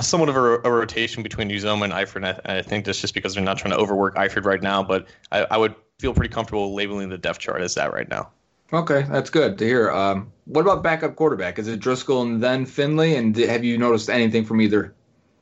somewhat 0.00 0.28
of 0.28 0.36
a, 0.36 0.60
a, 0.68 0.70
rotation 0.70 1.22
between 1.22 1.48
Uzomah 1.48 1.84
and 1.84 1.92
Eifert. 1.92 2.16
And 2.16 2.26
I, 2.26 2.58
I, 2.58 2.62
think 2.62 2.84
that's 2.84 3.00
just 3.00 3.14
because 3.14 3.34
they're 3.34 3.44
not 3.44 3.58
trying 3.58 3.72
to 3.72 3.78
overwork 3.78 4.16
Eifert 4.16 4.44
right 4.44 4.62
now. 4.62 4.82
But 4.82 5.08
I, 5.32 5.46
I, 5.50 5.56
would 5.56 5.74
feel 5.98 6.14
pretty 6.14 6.32
comfortable 6.32 6.74
labeling 6.74 7.08
the 7.08 7.18
depth 7.18 7.40
chart 7.40 7.60
as 7.60 7.74
that 7.74 7.92
right 7.92 8.08
now. 8.08 8.30
Okay, 8.72 9.02
that's 9.02 9.30
good 9.30 9.58
to 9.58 9.64
hear. 9.64 9.90
Um, 9.90 10.32
what 10.44 10.60
about 10.62 10.82
backup 10.82 11.16
quarterback? 11.16 11.58
Is 11.58 11.66
it 11.66 11.80
Driskel 11.80 12.22
and 12.22 12.42
then 12.42 12.64
Finley? 12.66 13.16
And 13.16 13.36
have 13.36 13.64
you 13.64 13.76
noticed 13.76 14.08
anything 14.08 14.44
from 14.44 14.60
either? 14.60 14.94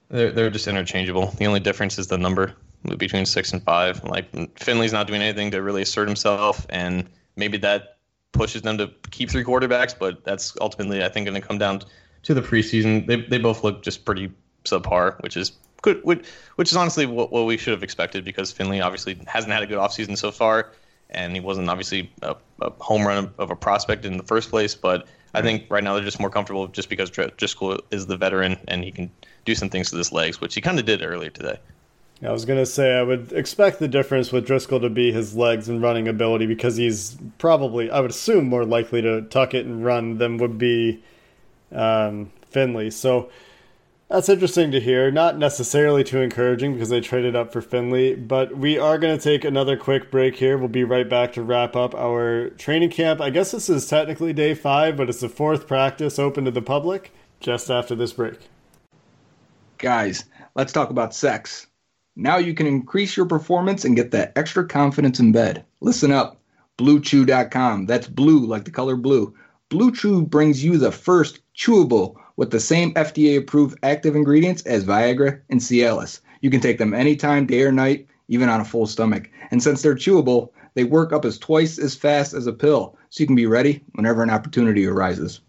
They're, 0.08 0.32
they're 0.32 0.50
just 0.50 0.66
interchangeable. 0.66 1.26
The 1.38 1.46
only 1.46 1.60
difference 1.60 1.98
is 1.98 2.06
the 2.06 2.16
number 2.16 2.54
between 2.96 3.26
six 3.26 3.52
and 3.52 3.62
five. 3.62 4.02
Like 4.04 4.58
Finley's 4.58 4.92
not 4.92 5.06
doing 5.06 5.20
anything 5.20 5.50
to 5.50 5.62
really 5.62 5.82
assert 5.82 6.08
himself, 6.08 6.66
and 6.70 7.08
maybe 7.36 7.58
that 7.58 7.98
pushes 8.32 8.62
them 8.62 8.78
to 8.78 8.90
keep 9.10 9.30
three 9.30 9.44
quarterbacks. 9.44 9.94
But 9.98 10.24
that's 10.24 10.56
ultimately, 10.60 11.04
I 11.04 11.08
think, 11.10 11.26
going 11.26 11.40
to 11.40 11.46
come 11.46 11.58
down 11.58 11.82
to 12.24 12.34
the 12.34 12.42
preseason, 12.42 13.06
they 13.06 13.16
they 13.16 13.38
both 13.38 13.64
look 13.64 13.82
just 13.82 14.04
pretty 14.04 14.30
subpar, 14.64 15.20
which 15.22 15.36
is 15.36 15.52
good, 15.82 16.00
which, 16.04 16.26
which 16.56 16.70
is 16.70 16.76
honestly 16.76 17.06
what, 17.06 17.32
what 17.32 17.46
we 17.46 17.56
should 17.56 17.72
have 17.72 17.82
expected 17.82 18.24
because 18.24 18.52
Finley 18.52 18.80
obviously 18.80 19.18
hasn't 19.26 19.52
had 19.52 19.62
a 19.62 19.66
good 19.66 19.78
offseason 19.78 20.16
so 20.16 20.30
far, 20.30 20.72
and 21.10 21.34
he 21.34 21.40
wasn't 21.40 21.68
obviously 21.68 22.10
a, 22.22 22.36
a 22.62 22.70
home 22.80 23.06
run 23.06 23.30
of 23.38 23.50
a 23.50 23.56
prospect 23.56 24.04
in 24.04 24.16
the 24.16 24.24
first 24.24 24.50
place. 24.50 24.74
But 24.74 25.06
I 25.34 25.42
think 25.42 25.66
right 25.68 25.84
now 25.84 25.94
they're 25.94 26.04
just 26.04 26.20
more 26.20 26.30
comfortable 26.30 26.68
just 26.68 26.88
because 26.88 27.10
Driskel 27.10 27.80
is 27.90 28.06
the 28.06 28.16
veteran 28.16 28.58
and 28.68 28.82
he 28.84 28.90
can 28.90 29.10
do 29.44 29.54
some 29.54 29.70
things 29.70 29.90
to 29.90 29.96
his 29.96 30.12
legs, 30.12 30.40
which 30.40 30.54
he 30.54 30.60
kind 30.60 30.78
of 30.78 30.84
did 30.84 31.02
earlier 31.02 31.30
today. 31.30 31.58
I 32.20 32.32
was 32.32 32.44
going 32.44 32.58
to 32.58 32.66
say 32.66 32.98
I 32.98 33.02
would 33.02 33.32
expect 33.32 33.78
the 33.78 33.86
difference 33.86 34.32
with 34.32 34.46
Driskel 34.46 34.80
to 34.80 34.90
be 34.90 35.12
his 35.12 35.36
legs 35.36 35.68
and 35.68 35.80
running 35.80 36.08
ability 36.08 36.46
because 36.46 36.76
he's 36.76 37.16
probably, 37.38 37.90
I 37.92 38.00
would 38.00 38.10
assume, 38.10 38.48
more 38.48 38.64
likely 38.64 39.00
to 39.02 39.22
tuck 39.22 39.54
it 39.54 39.66
and 39.66 39.84
run 39.84 40.18
than 40.18 40.38
would 40.38 40.58
be 40.58 41.00
um, 41.72 42.30
Finley. 42.50 42.90
So 42.90 43.30
that's 44.08 44.28
interesting 44.28 44.70
to 44.70 44.80
hear. 44.80 45.10
Not 45.10 45.36
necessarily 45.36 46.02
too 46.02 46.20
encouraging 46.20 46.72
because 46.72 46.88
they 46.88 47.00
traded 47.00 47.36
up 47.36 47.52
for 47.52 47.60
Finley, 47.60 48.14
but 48.14 48.56
we 48.56 48.78
are 48.78 48.98
going 48.98 49.16
to 49.16 49.22
take 49.22 49.44
another 49.44 49.76
quick 49.76 50.10
break 50.10 50.36
here. 50.36 50.56
We'll 50.56 50.68
be 50.68 50.84
right 50.84 51.08
back 51.08 51.34
to 51.34 51.42
wrap 51.42 51.76
up 51.76 51.94
our 51.94 52.50
training 52.50 52.90
camp. 52.90 53.20
I 53.20 53.30
guess 53.30 53.50
this 53.50 53.68
is 53.68 53.86
technically 53.86 54.32
day 54.32 54.54
five, 54.54 54.96
but 54.96 55.10
it's 55.10 55.20
the 55.20 55.28
fourth 55.28 55.66
practice 55.66 56.18
open 56.18 56.46
to 56.46 56.50
the 56.50 56.62
public 56.62 57.12
just 57.40 57.70
after 57.70 57.94
this 57.94 58.14
break. 58.14 58.38
Guys, 59.76 60.24
let's 60.54 60.72
talk 60.72 60.90
about 60.90 61.14
sex. 61.14 61.66
Now 62.16 62.38
you 62.38 62.54
can 62.54 62.66
increase 62.66 63.16
your 63.16 63.26
performance 63.26 63.84
and 63.84 63.94
get 63.94 64.10
that 64.10 64.32
extra 64.34 64.66
confidence 64.66 65.20
in 65.20 65.32
bed. 65.32 65.64
Listen 65.80 66.10
up. 66.10 66.40
BlueChew.com. 66.78 67.86
That's 67.86 68.08
blue 68.08 68.46
like 68.46 68.64
the 68.64 68.70
color 68.70 68.96
blue. 68.96 69.34
Blue 69.68 69.92
Chew 69.92 70.24
brings 70.24 70.64
you 70.64 70.78
the 70.78 70.90
first 70.90 71.40
chewable 71.58 72.14
with 72.36 72.52
the 72.52 72.60
same 72.60 72.94
FDA 72.94 73.36
approved 73.36 73.78
active 73.82 74.14
ingredients 74.14 74.62
as 74.62 74.84
Viagra 74.84 75.40
and 75.50 75.60
Cialis. 75.60 76.20
You 76.40 76.50
can 76.50 76.60
take 76.60 76.78
them 76.78 76.94
anytime, 76.94 77.46
day 77.46 77.62
or 77.62 77.72
night, 77.72 78.06
even 78.28 78.48
on 78.48 78.60
a 78.60 78.64
full 78.64 78.86
stomach. 78.86 79.28
And 79.50 79.62
since 79.62 79.82
they're 79.82 79.96
chewable, 79.96 80.50
they 80.74 80.84
work 80.84 81.12
up 81.12 81.24
as 81.24 81.38
twice 81.38 81.78
as 81.78 81.96
fast 81.96 82.32
as 82.32 82.46
a 82.46 82.52
pill, 82.52 82.96
so 83.10 83.22
you 83.22 83.26
can 83.26 83.34
be 83.34 83.46
ready 83.46 83.82
whenever 83.94 84.22
an 84.22 84.30
opportunity 84.30 84.86
arises. 84.86 85.40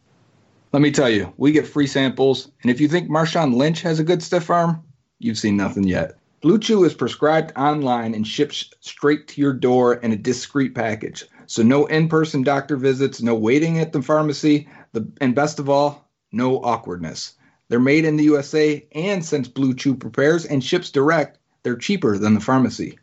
Let 0.73 0.81
me 0.81 0.91
tell 0.91 1.09
you, 1.09 1.31
we 1.37 1.51
get 1.51 1.67
free 1.67 1.87
samples, 1.87 2.51
and 2.63 2.71
if 2.71 2.81
you 2.81 2.87
think 2.87 3.09
Marshawn 3.09 3.55
Lynch 3.55 3.81
has 3.83 3.99
a 3.99 4.03
good 4.03 4.23
stiff 4.23 4.49
arm, 4.49 4.83
you've 5.19 5.37
seen 5.37 5.57
nothing 5.57 5.83
yet. 5.83 6.15
Blue 6.41 6.57
Chew 6.57 6.85
is 6.85 6.93
prescribed 6.93 7.51
online 7.57 8.15
and 8.15 8.25
ships 8.25 8.71
straight 8.79 9.27
to 9.27 9.41
your 9.41 9.51
door 9.51 9.95
in 9.95 10.13
a 10.13 10.15
discreet 10.15 10.73
package. 10.73 11.25
So 11.47 11.63
no 11.63 11.85
in-person 11.87 12.43
doctor 12.43 12.77
visits, 12.77 13.21
no 13.21 13.35
waiting 13.35 13.79
at 13.79 13.91
the 13.91 14.01
pharmacy, 14.01 14.67
the, 14.91 15.08
and 15.21 15.36
best 15.36 15.60
of 15.60 15.69
all, 15.69 16.10
no 16.32 16.62
awkwardness. 16.62 17.36
They're 17.67 17.80
made 17.80 18.06
in 18.06 18.17
the 18.17 18.23
USA, 18.25 18.86
and 18.93 19.23
since 19.23 19.47
Blue 19.47 19.75
Chew 19.75 19.95
prepares 19.95 20.45
and 20.45 20.63
ships 20.63 20.89
direct, 20.89 21.38
they're 21.63 21.75
cheaper 21.75 22.17
than 22.17 22.34
the 22.34 22.39
pharmacy. 22.39 22.97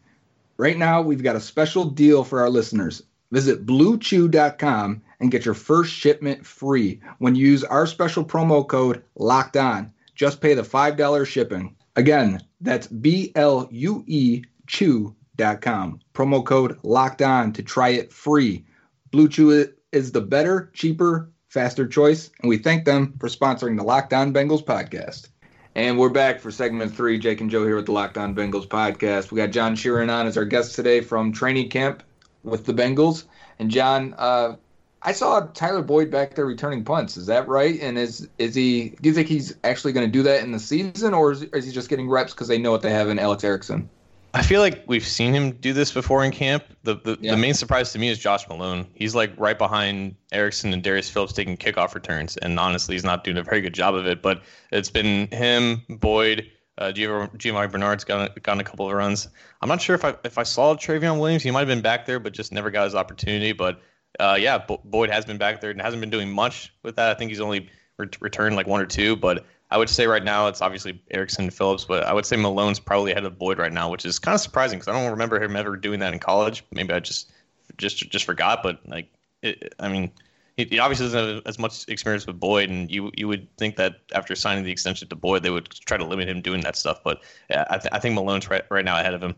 Right 0.56 0.76
now, 0.76 1.02
we've 1.02 1.22
got 1.22 1.36
a 1.36 1.40
special 1.40 1.84
deal 1.84 2.24
for 2.24 2.40
our 2.40 2.50
listeners. 2.50 3.02
Visit 3.30 3.66
bluechew.com 3.66 5.02
and 5.20 5.30
get 5.30 5.44
your 5.44 5.54
first 5.54 5.92
shipment 5.92 6.46
free 6.46 7.00
when 7.18 7.34
you 7.34 7.46
use 7.46 7.64
our 7.64 7.86
special 7.86 8.24
promo 8.24 8.66
code 8.66 9.02
LOCKED 9.16 9.56
ON. 9.56 9.92
Just 10.14 10.40
pay 10.40 10.54
the 10.54 10.62
$5 10.62 11.26
shipping. 11.26 11.76
Again, 11.96 12.40
that's 12.60 12.86
B 12.86 13.32
L 13.34 13.68
U 13.70 14.04
E 14.06 14.42
Chew.com. 14.66 16.00
Promo 16.14 16.44
code 16.44 16.78
LOCKED 16.82 17.22
ON 17.22 17.52
to 17.52 17.62
try 17.62 17.90
it 17.90 18.12
free. 18.12 18.64
Blue 19.10 19.28
Chew 19.28 19.68
is 19.92 20.12
the 20.12 20.20
better, 20.20 20.70
cheaper, 20.72 21.30
faster 21.56 21.88
choice, 21.88 22.30
and 22.42 22.50
we 22.50 22.58
thank 22.58 22.84
them 22.84 23.14
for 23.18 23.28
sponsoring 23.28 23.78
the 23.78 23.82
Locked 23.82 24.12
On 24.12 24.30
Bengals 24.30 24.62
podcast. 24.62 25.28
And 25.74 25.98
we're 25.98 26.10
back 26.10 26.38
for 26.38 26.50
segment 26.50 26.94
three. 26.94 27.18
Jake 27.18 27.40
and 27.40 27.48
Joe 27.48 27.64
here 27.64 27.76
with 27.76 27.86
the 27.86 27.92
Locked 27.92 28.18
On 28.18 28.34
Bengals 28.34 28.68
podcast. 28.68 29.30
We 29.30 29.38
got 29.38 29.52
John 29.52 29.74
Sheeran 29.74 30.12
on 30.12 30.26
as 30.26 30.36
our 30.36 30.44
guest 30.44 30.74
today 30.74 31.00
from 31.00 31.32
training 31.32 31.70
camp 31.70 32.02
with 32.44 32.66
the 32.66 32.74
Bengals. 32.74 33.24
And 33.58 33.70
John, 33.70 34.14
uh, 34.18 34.56
I 35.00 35.12
saw 35.12 35.46
Tyler 35.54 35.80
Boyd 35.80 36.10
back 36.10 36.34
there 36.34 36.44
returning 36.44 36.84
punts. 36.84 37.16
Is 37.16 37.24
that 37.24 37.48
right? 37.48 37.80
And 37.80 37.96
is 37.96 38.28
is 38.36 38.54
he? 38.54 38.90
Do 39.00 39.08
you 39.08 39.14
think 39.14 39.26
he's 39.26 39.56
actually 39.64 39.94
going 39.94 40.06
to 40.06 40.12
do 40.12 40.24
that 40.24 40.44
in 40.44 40.52
the 40.52 40.60
season, 40.60 41.14
or 41.14 41.32
is, 41.32 41.44
is 41.44 41.64
he 41.64 41.72
just 41.72 41.88
getting 41.88 42.10
reps 42.10 42.34
because 42.34 42.48
they 42.48 42.58
know 42.58 42.70
what 42.70 42.82
they 42.82 42.92
have 42.92 43.08
in 43.08 43.18
Alex 43.18 43.44
Erickson? 43.44 43.88
I 44.36 44.42
feel 44.42 44.60
like 44.60 44.84
we've 44.86 45.06
seen 45.06 45.32
him 45.32 45.52
do 45.52 45.72
this 45.72 45.92
before 45.92 46.22
in 46.22 46.30
camp. 46.30 46.64
The 46.82 46.96
the, 46.96 47.16
yeah. 47.20 47.30
the 47.30 47.38
main 47.38 47.54
surprise 47.54 47.92
to 47.92 47.98
me 47.98 48.10
is 48.10 48.18
Josh 48.18 48.46
Malone. 48.48 48.86
He's 48.92 49.14
like 49.14 49.32
right 49.38 49.56
behind 49.56 50.14
Erickson 50.30 50.74
and 50.74 50.82
Darius 50.82 51.08
Phillips 51.08 51.32
taking 51.32 51.56
kickoff 51.56 51.94
returns, 51.94 52.36
and 52.36 52.60
honestly, 52.60 52.94
he's 52.94 53.04
not 53.04 53.24
doing 53.24 53.38
a 53.38 53.42
very 53.42 53.62
good 53.62 53.72
job 53.72 53.94
of 53.94 54.06
it. 54.06 54.20
But 54.20 54.42
it's 54.70 54.90
been 54.90 55.28
him, 55.28 55.82
Boyd, 55.88 56.50
uh, 56.76 56.92
Giovani 56.92 57.68
Bernard's 57.68 58.04
gotten, 58.04 58.28
gotten 58.42 58.60
a 58.60 58.64
couple 58.64 58.86
of 58.86 58.92
runs. 58.92 59.28
I'm 59.62 59.70
not 59.70 59.80
sure 59.80 59.94
if 59.94 60.04
I 60.04 60.14
if 60.22 60.36
I 60.36 60.42
saw 60.42 60.74
Trayveon 60.74 61.18
Williams. 61.18 61.42
He 61.42 61.50
might 61.50 61.60
have 61.60 61.68
been 61.68 61.80
back 61.80 62.04
there, 62.04 62.20
but 62.20 62.34
just 62.34 62.52
never 62.52 62.70
got 62.70 62.84
his 62.84 62.94
opportunity. 62.94 63.52
But 63.52 63.80
uh, 64.20 64.36
yeah, 64.38 64.58
Boyd 64.84 65.08
has 65.08 65.24
been 65.24 65.38
back 65.38 65.62
there 65.62 65.70
and 65.70 65.80
hasn't 65.80 66.00
been 66.00 66.10
doing 66.10 66.30
much 66.30 66.74
with 66.82 66.96
that. 66.96 67.10
I 67.10 67.14
think 67.18 67.30
he's 67.30 67.40
only 67.40 67.70
re- 67.96 68.08
returned 68.20 68.54
like 68.54 68.66
one 68.66 68.82
or 68.82 68.86
two. 68.86 69.16
But 69.16 69.46
I 69.70 69.78
would 69.78 69.88
say 69.88 70.06
right 70.06 70.22
now 70.22 70.46
it's 70.46 70.62
obviously 70.62 71.02
Erickson 71.10 71.44
and 71.44 71.54
Phillips, 71.54 71.84
but 71.84 72.04
I 72.04 72.12
would 72.12 72.24
say 72.24 72.36
Malone's 72.36 72.78
probably 72.78 73.10
ahead 73.10 73.24
of 73.24 73.38
Boyd 73.38 73.58
right 73.58 73.72
now, 73.72 73.90
which 73.90 74.04
is 74.04 74.18
kind 74.18 74.34
of 74.34 74.40
surprising 74.40 74.78
because 74.78 74.88
I 74.88 74.92
don't 74.92 75.10
remember 75.10 75.42
him 75.42 75.56
ever 75.56 75.76
doing 75.76 75.98
that 76.00 76.12
in 76.12 76.18
college. 76.20 76.64
Maybe 76.70 76.92
I 76.92 77.00
just 77.00 77.32
just 77.76 77.98
just 78.10 78.24
forgot. 78.24 78.62
But 78.62 78.80
like, 78.86 79.08
it, 79.42 79.74
I 79.80 79.88
mean, 79.88 80.12
he, 80.56 80.78
obviously 80.78 81.06
doesn't 81.06 81.34
have 81.34 81.42
as 81.46 81.58
much 81.58 81.84
experience 81.88 82.26
with 82.26 82.38
Boyd, 82.38 82.70
and 82.70 82.90
you 82.90 83.10
you 83.16 83.26
would 83.26 83.48
think 83.56 83.76
that 83.76 83.96
after 84.14 84.36
signing 84.36 84.62
the 84.62 84.70
extension 84.70 85.08
to 85.08 85.16
Boyd, 85.16 85.42
they 85.42 85.50
would 85.50 85.68
try 85.68 85.96
to 85.96 86.04
limit 86.04 86.28
him 86.28 86.40
doing 86.40 86.60
that 86.60 86.76
stuff. 86.76 87.00
But 87.02 87.22
yeah, 87.50 87.64
I, 87.68 87.78
th- 87.78 87.92
I 87.92 87.98
think 87.98 88.14
Malone's 88.14 88.48
right 88.48 88.62
right 88.70 88.84
now 88.84 88.98
ahead 88.98 89.14
of 89.14 89.22
him. 89.22 89.34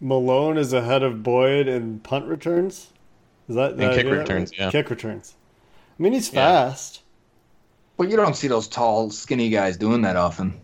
Malone 0.00 0.58
is 0.58 0.72
ahead 0.72 1.02
of 1.02 1.24
Boyd 1.24 1.66
in 1.66 1.98
punt 1.98 2.26
returns. 2.26 2.92
Is 3.48 3.56
that, 3.56 3.76
that 3.78 3.96
kick 3.96 4.06
returns? 4.06 4.52
Yeah, 4.56 4.70
kick 4.70 4.90
returns. 4.90 5.34
I 5.98 6.02
mean, 6.02 6.12
he's 6.12 6.28
fast. 6.28 7.02
But 7.98 8.08
you 8.08 8.16
don't 8.16 8.36
see 8.36 8.48
those 8.48 8.68
tall, 8.68 9.10
skinny 9.10 9.50
guys 9.50 9.76
doing 9.76 10.00
that 10.02 10.16
often. 10.16 10.58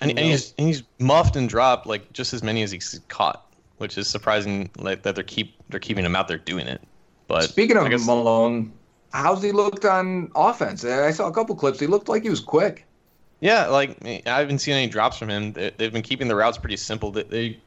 And, 0.00 0.10
and 0.10 0.18
he's 0.20 0.54
and 0.56 0.66
he's 0.66 0.82
muffed 0.98 1.36
and 1.36 1.48
dropped 1.48 1.86
like 1.86 2.12
just 2.12 2.32
as 2.32 2.42
many 2.42 2.62
as 2.62 2.70
he's 2.70 3.00
caught, 3.08 3.52
which 3.78 3.98
is 3.98 4.08
surprising. 4.08 4.70
Like 4.78 5.02
that 5.02 5.14
they're 5.14 5.24
keep 5.24 5.54
they're 5.68 5.80
keeping 5.80 6.04
him 6.04 6.16
out 6.16 6.28
there 6.28 6.38
doing 6.38 6.66
it. 6.66 6.80
But 7.26 7.44
speaking 7.44 7.76
of 7.76 7.88
guess, 7.90 8.06
Malone, 8.06 8.72
how's 9.12 9.42
he 9.42 9.52
looked 9.52 9.84
on 9.84 10.30
offense? 10.34 10.84
I 10.84 11.10
saw 11.10 11.28
a 11.28 11.32
couple 11.32 11.54
clips. 11.56 11.78
He 11.78 11.86
looked 11.86 12.08
like 12.08 12.22
he 12.22 12.30
was 12.30 12.40
quick. 12.40 12.86
Yeah, 13.40 13.66
like 13.66 13.96
I 14.04 14.22
haven't 14.24 14.60
seen 14.60 14.74
any 14.74 14.88
drops 14.88 15.18
from 15.18 15.30
him. 15.30 15.52
They, 15.52 15.72
have 15.80 15.92
been 15.92 16.02
keeping 16.02 16.28
the 16.28 16.36
routes 16.36 16.58
pretty 16.58 16.76
simple. 16.76 17.10
They, 17.10 17.24
they 17.24 17.58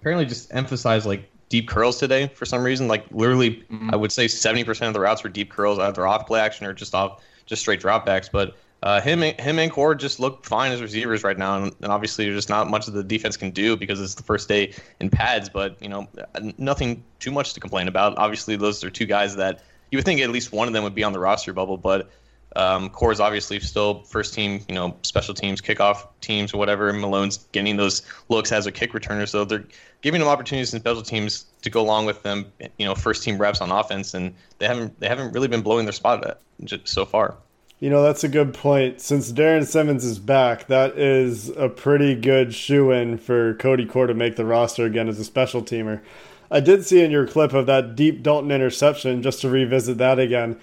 apparently 0.00 0.26
just 0.26 0.52
emphasize 0.52 1.06
like 1.06 1.28
deep 1.48 1.68
curls 1.68 1.98
today 1.98 2.32
for 2.34 2.46
some 2.46 2.64
reason. 2.64 2.88
Like 2.88 3.04
literally, 3.12 3.64
mm-hmm. 3.70 3.90
I 3.92 3.96
would 3.96 4.10
say 4.10 4.26
seventy 4.26 4.64
percent 4.64 4.88
of 4.88 4.94
the 4.94 5.00
routes 5.00 5.22
were 5.22 5.30
deep 5.30 5.50
curls, 5.50 5.78
either 5.78 6.04
off 6.04 6.26
play 6.26 6.40
action 6.40 6.66
or 6.66 6.72
just 6.72 6.96
off 6.96 7.22
just 7.50 7.60
straight 7.60 7.82
dropbacks. 7.82 8.30
But 8.32 8.56
uh, 8.82 9.02
him, 9.02 9.20
him 9.20 9.58
and 9.58 9.70
Core 9.70 9.94
just 9.94 10.20
look 10.20 10.46
fine 10.46 10.72
as 10.72 10.80
receivers 10.80 11.22
right 11.22 11.36
now, 11.36 11.62
and, 11.62 11.74
and 11.82 11.92
obviously 11.92 12.24
there's 12.24 12.38
just 12.38 12.48
not 12.48 12.70
much 12.70 12.86
that 12.86 12.92
the 12.92 13.04
defense 13.04 13.36
can 13.36 13.50
do 13.50 13.76
because 13.76 14.00
it's 14.00 14.14
the 14.14 14.22
first 14.22 14.48
day 14.48 14.72
in 15.00 15.10
pads. 15.10 15.50
But 15.50 15.76
you 15.82 15.90
know, 15.90 16.08
nothing 16.56 17.04
too 17.18 17.30
much 17.30 17.52
to 17.52 17.60
complain 17.60 17.88
about. 17.88 18.16
Obviously, 18.16 18.56
those 18.56 18.82
are 18.82 18.88
two 18.88 19.04
guys 19.04 19.36
that 19.36 19.62
you 19.90 19.98
would 19.98 20.06
think 20.06 20.22
at 20.22 20.30
least 20.30 20.52
one 20.52 20.66
of 20.66 20.72
them 20.72 20.82
would 20.84 20.94
be 20.94 21.04
on 21.04 21.12
the 21.12 21.18
roster 21.18 21.52
bubble, 21.52 21.76
but 21.76 22.10
um, 22.56 22.88
Core 22.88 23.12
is 23.12 23.20
obviously 23.20 23.60
still 23.60 24.02
first 24.02 24.34
team, 24.34 24.64
you 24.68 24.74
know, 24.74 24.96
special 25.02 25.34
teams, 25.34 25.60
kickoff 25.60 26.06
teams, 26.20 26.54
or 26.54 26.58
whatever. 26.58 26.92
Malone's 26.92 27.38
getting 27.52 27.76
those 27.76 28.02
looks 28.28 28.50
as 28.50 28.66
a 28.66 28.72
kick 28.72 28.92
returner, 28.92 29.28
so 29.28 29.44
they're 29.44 29.64
giving 30.00 30.20
them 30.20 30.28
opportunities 30.28 30.72
in 30.72 30.80
special 30.80 31.02
teams 31.02 31.44
to 31.62 31.70
go 31.70 31.80
along 31.80 32.06
with 32.06 32.22
them, 32.22 32.52
you 32.78 32.86
know, 32.86 32.94
first 32.94 33.22
team 33.22 33.38
reps 33.38 33.60
on 33.60 33.70
offense, 33.70 34.14
and 34.14 34.34
they 34.58 34.66
haven't 34.66 34.98
they 35.00 35.08
haven't 35.08 35.32
really 35.32 35.48
been 35.48 35.62
blowing 35.62 35.84
their 35.84 35.92
spot 35.92 36.24
at, 36.26 36.40
so 36.84 37.04
far. 37.04 37.36
You 37.80 37.88
know, 37.88 38.02
that's 38.02 38.24
a 38.24 38.28
good 38.28 38.52
point. 38.52 39.00
Since 39.00 39.32
Darrin 39.32 39.64
Simmons 39.64 40.04
is 40.04 40.18
back, 40.18 40.66
that 40.66 40.98
is 40.98 41.48
a 41.50 41.70
pretty 41.70 42.14
good 42.14 42.54
shoe 42.54 42.90
in 42.90 43.16
for 43.16 43.54
Cody 43.54 43.86
Core 43.86 44.06
to 44.06 44.12
make 44.12 44.36
the 44.36 44.44
roster 44.44 44.84
again 44.84 45.08
as 45.08 45.18
a 45.18 45.24
special 45.24 45.62
teamer. 45.62 46.02
I 46.50 46.60
did 46.60 46.84
see 46.84 47.02
in 47.02 47.10
your 47.10 47.26
clip 47.26 47.54
of 47.54 47.66
that 47.66 47.96
deep 47.96 48.22
Dalton 48.22 48.50
interception, 48.50 49.22
just 49.22 49.40
to 49.40 49.48
revisit 49.48 49.98
that 49.98 50.18
again, 50.18 50.58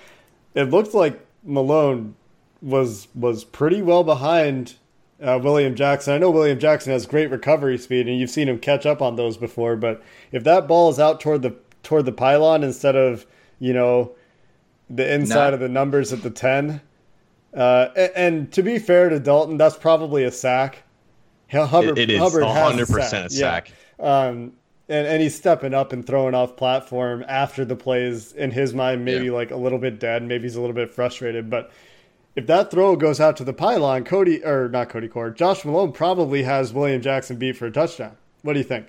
it 0.54 0.66
looked 0.66 0.94
like 0.94 1.26
Malone 1.44 2.16
was 2.62 3.08
was 3.16 3.44
pretty 3.44 3.82
well 3.82 4.04
behind 4.04 4.76
uh, 5.22 5.40
William 5.42 5.76
Jackson. 5.76 6.14
I 6.14 6.18
know 6.18 6.30
William 6.30 6.60
Jackson 6.60 6.92
has 6.92 7.06
great 7.06 7.30
recovery 7.30 7.78
speed, 7.78 8.08
and 8.08 8.20
you've 8.20 8.30
seen 8.30 8.48
him 8.48 8.60
catch 8.60 8.86
up 8.86 9.02
on 9.02 9.16
those 9.16 9.38
before. 9.38 9.76
But 9.76 10.04
if 10.32 10.44
that 10.44 10.68
ball 10.68 10.90
is 10.90 11.00
out 11.00 11.20
toward 11.20 11.42
the 11.42 11.56
toward 11.84 12.06
the 12.06 12.12
pylon 12.12 12.64
instead 12.64 12.96
of 12.96 13.26
you 13.60 13.74
know 13.74 14.12
the 14.90 15.14
inside 15.14 15.54
of 15.54 15.60
the 15.60 15.70
numbers 15.70 16.14
at 16.14 16.22
the 16.24 16.30
ten, 16.30 16.82
uh, 17.54 17.90
and, 17.96 18.12
and, 18.16 18.54
to 18.54 18.62
be 18.62 18.80
fair 18.80 19.10
to 19.10 19.20
Dalton, 19.20 19.58
that's 19.58 19.78
probably 19.78 20.24
a 20.24 20.32
sack. 20.32 20.84
Hubbard, 21.52 21.98
it, 21.98 22.10
it 22.10 22.14
is 22.14 22.20
Hubbard 22.20 22.44
100% 22.44 22.82
a 22.82 22.86
sack. 22.86 23.26
A 23.26 23.30
sack. 23.30 23.72
Yeah. 24.00 24.06
Um, 24.06 24.54
and, 24.90 25.08
and 25.08 25.22
he's 25.22 25.36
stepping 25.36 25.74
up 25.74 25.92
and 25.94 26.06
throwing 26.06 26.34
off 26.34 26.56
platform 26.56 27.24
after 27.28 27.66
the 27.66 27.76
plays 27.76 28.32
in 28.34 28.52
his 28.52 28.74
mind 28.74 29.04
maybe 29.04 29.26
yeah. 29.26 29.32
like 29.32 29.52
a 29.52 29.56
little 29.56 29.80
bit 29.80 30.00
dead 30.00 30.24
maybe 30.24 30.44
he's 30.44 30.56
a 30.56 30.62
little 30.62 30.76
bit 30.76 30.94
frustrated 30.94 31.50
but 31.50 31.72
if 32.38 32.48
that 32.48 32.72
throw 32.72 32.96
goes 32.96 33.20
out 33.20 33.36
to 33.36 33.44
the 33.44 33.52
pylon 33.52 34.06
cody 34.06 34.44
or 34.46 34.70
not 34.70 34.88
cody 34.88 35.10
core 35.10 35.30
josh 35.30 35.66
malone 35.66 35.92
probably 35.92 36.44
has 36.44 36.72
william 36.72 37.02
jackson 37.02 37.36
beat 37.36 37.58
for 37.58 37.66
a 37.66 37.72
touchdown 37.72 38.16
what 38.44 38.54
do 38.54 38.60
you 38.60 38.66
think 38.66 38.88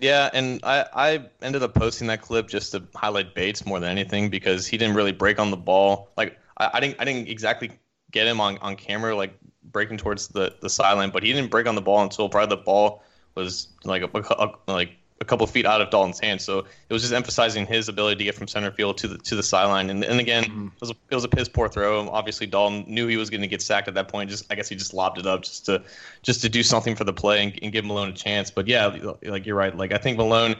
yeah, 0.00 0.30
and 0.32 0.60
I, 0.62 0.84
I 0.94 1.26
ended 1.42 1.62
up 1.62 1.74
posting 1.74 2.06
that 2.08 2.20
clip 2.20 2.48
just 2.48 2.72
to 2.72 2.82
highlight 2.94 3.34
Bates 3.34 3.64
more 3.64 3.80
than 3.80 3.90
anything 3.90 4.28
because 4.28 4.66
he 4.66 4.76
didn't 4.76 4.94
really 4.94 5.12
break 5.12 5.38
on 5.38 5.50
the 5.50 5.56
ball. 5.56 6.10
Like 6.16 6.38
I, 6.58 6.70
I 6.74 6.80
didn't 6.80 7.00
I 7.00 7.04
didn't 7.04 7.28
exactly 7.28 7.70
get 8.10 8.26
him 8.26 8.40
on, 8.40 8.58
on 8.58 8.76
camera 8.76 9.16
like 9.16 9.38
breaking 9.64 9.98
towards 9.98 10.28
the, 10.28 10.54
the 10.60 10.70
sideline, 10.70 11.10
but 11.10 11.22
he 11.22 11.32
didn't 11.32 11.50
break 11.50 11.66
on 11.66 11.74
the 11.74 11.80
ball 11.80 12.02
until 12.02 12.28
probably 12.28 12.56
the 12.56 12.62
ball 12.62 13.02
was 13.34 13.68
like 13.84 14.02
a, 14.02 14.10
a, 14.14 14.52
like 14.66 14.96
a 15.20 15.24
couple 15.24 15.46
feet 15.46 15.64
out 15.64 15.80
of 15.80 15.90
Dalton's 15.90 16.20
hands. 16.20 16.44
So 16.44 16.58
it 16.58 16.92
was 16.92 17.02
just 17.02 17.14
emphasizing 17.14 17.66
his 17.66 17.88
ability 17.88 18.16
to 18.18 18.24
get 18.24 18.34
from 18.34 18.48
center 18.48 18.70
field 18.70 18.98
to 18.98 19.08
the 19.08 19.18
to 19.18 19.34
the 19.34 19.42
sideline. 19.42 19.90
And 19.90 20.04
and 20.04 20.20
again, 20.20 20.44
mm-hmm. 20.44 20.66
it 20.66 20.80
was 20.80 20.90
a, 20.90 20.94
it 21.10 21.14
was 21.14 21.24
a 21.24 21.28
piss 21.28 21.48
poor 21.48 21.68
throw. 21.68 22.08
Obviously, 22.10 22.46
Dalton 22.46 22.84
knew 22.86 23.06
he 23.06 23.16
was 23.16 23.30
going 23.30 23.40
to 23.40 23.46
get 23.46 23.62
sacked 23.62 23.88
at 23.88 23.94
that 23.94 24.08
point. 24.08 24.30
Just 24.30 24.50
I 24.50 24.54
guess 24.54 24.68
he 24.68 24.76
just 24.76 24.92
lobbed 24.92 25.18
it 25.18 25.26
up 25.26 25.42
just 25.42 25.66
to 25.66 25.82
just 26.22 26.42
to 26.42 26.48
do 26.48 26.62
something 26.62 26.94
for 26.94 27.04
the 27.04 27.12
play 27.12 27.42
and, 27.42 27.58
and 27.62 27.72
give 27.72 27.84
Malone 27.84 28.10
a 28.10 28.12
chance. 28.12 28.50
But 28.50 28.66
yeah, 28.66 28.94
like 29.22 29.46
you're 29.46 29.56
right. 29.56 29.74
Like 29.74 29.92
I 29.92 29.98
think 29.98 30.18
Malone 30.18 30.56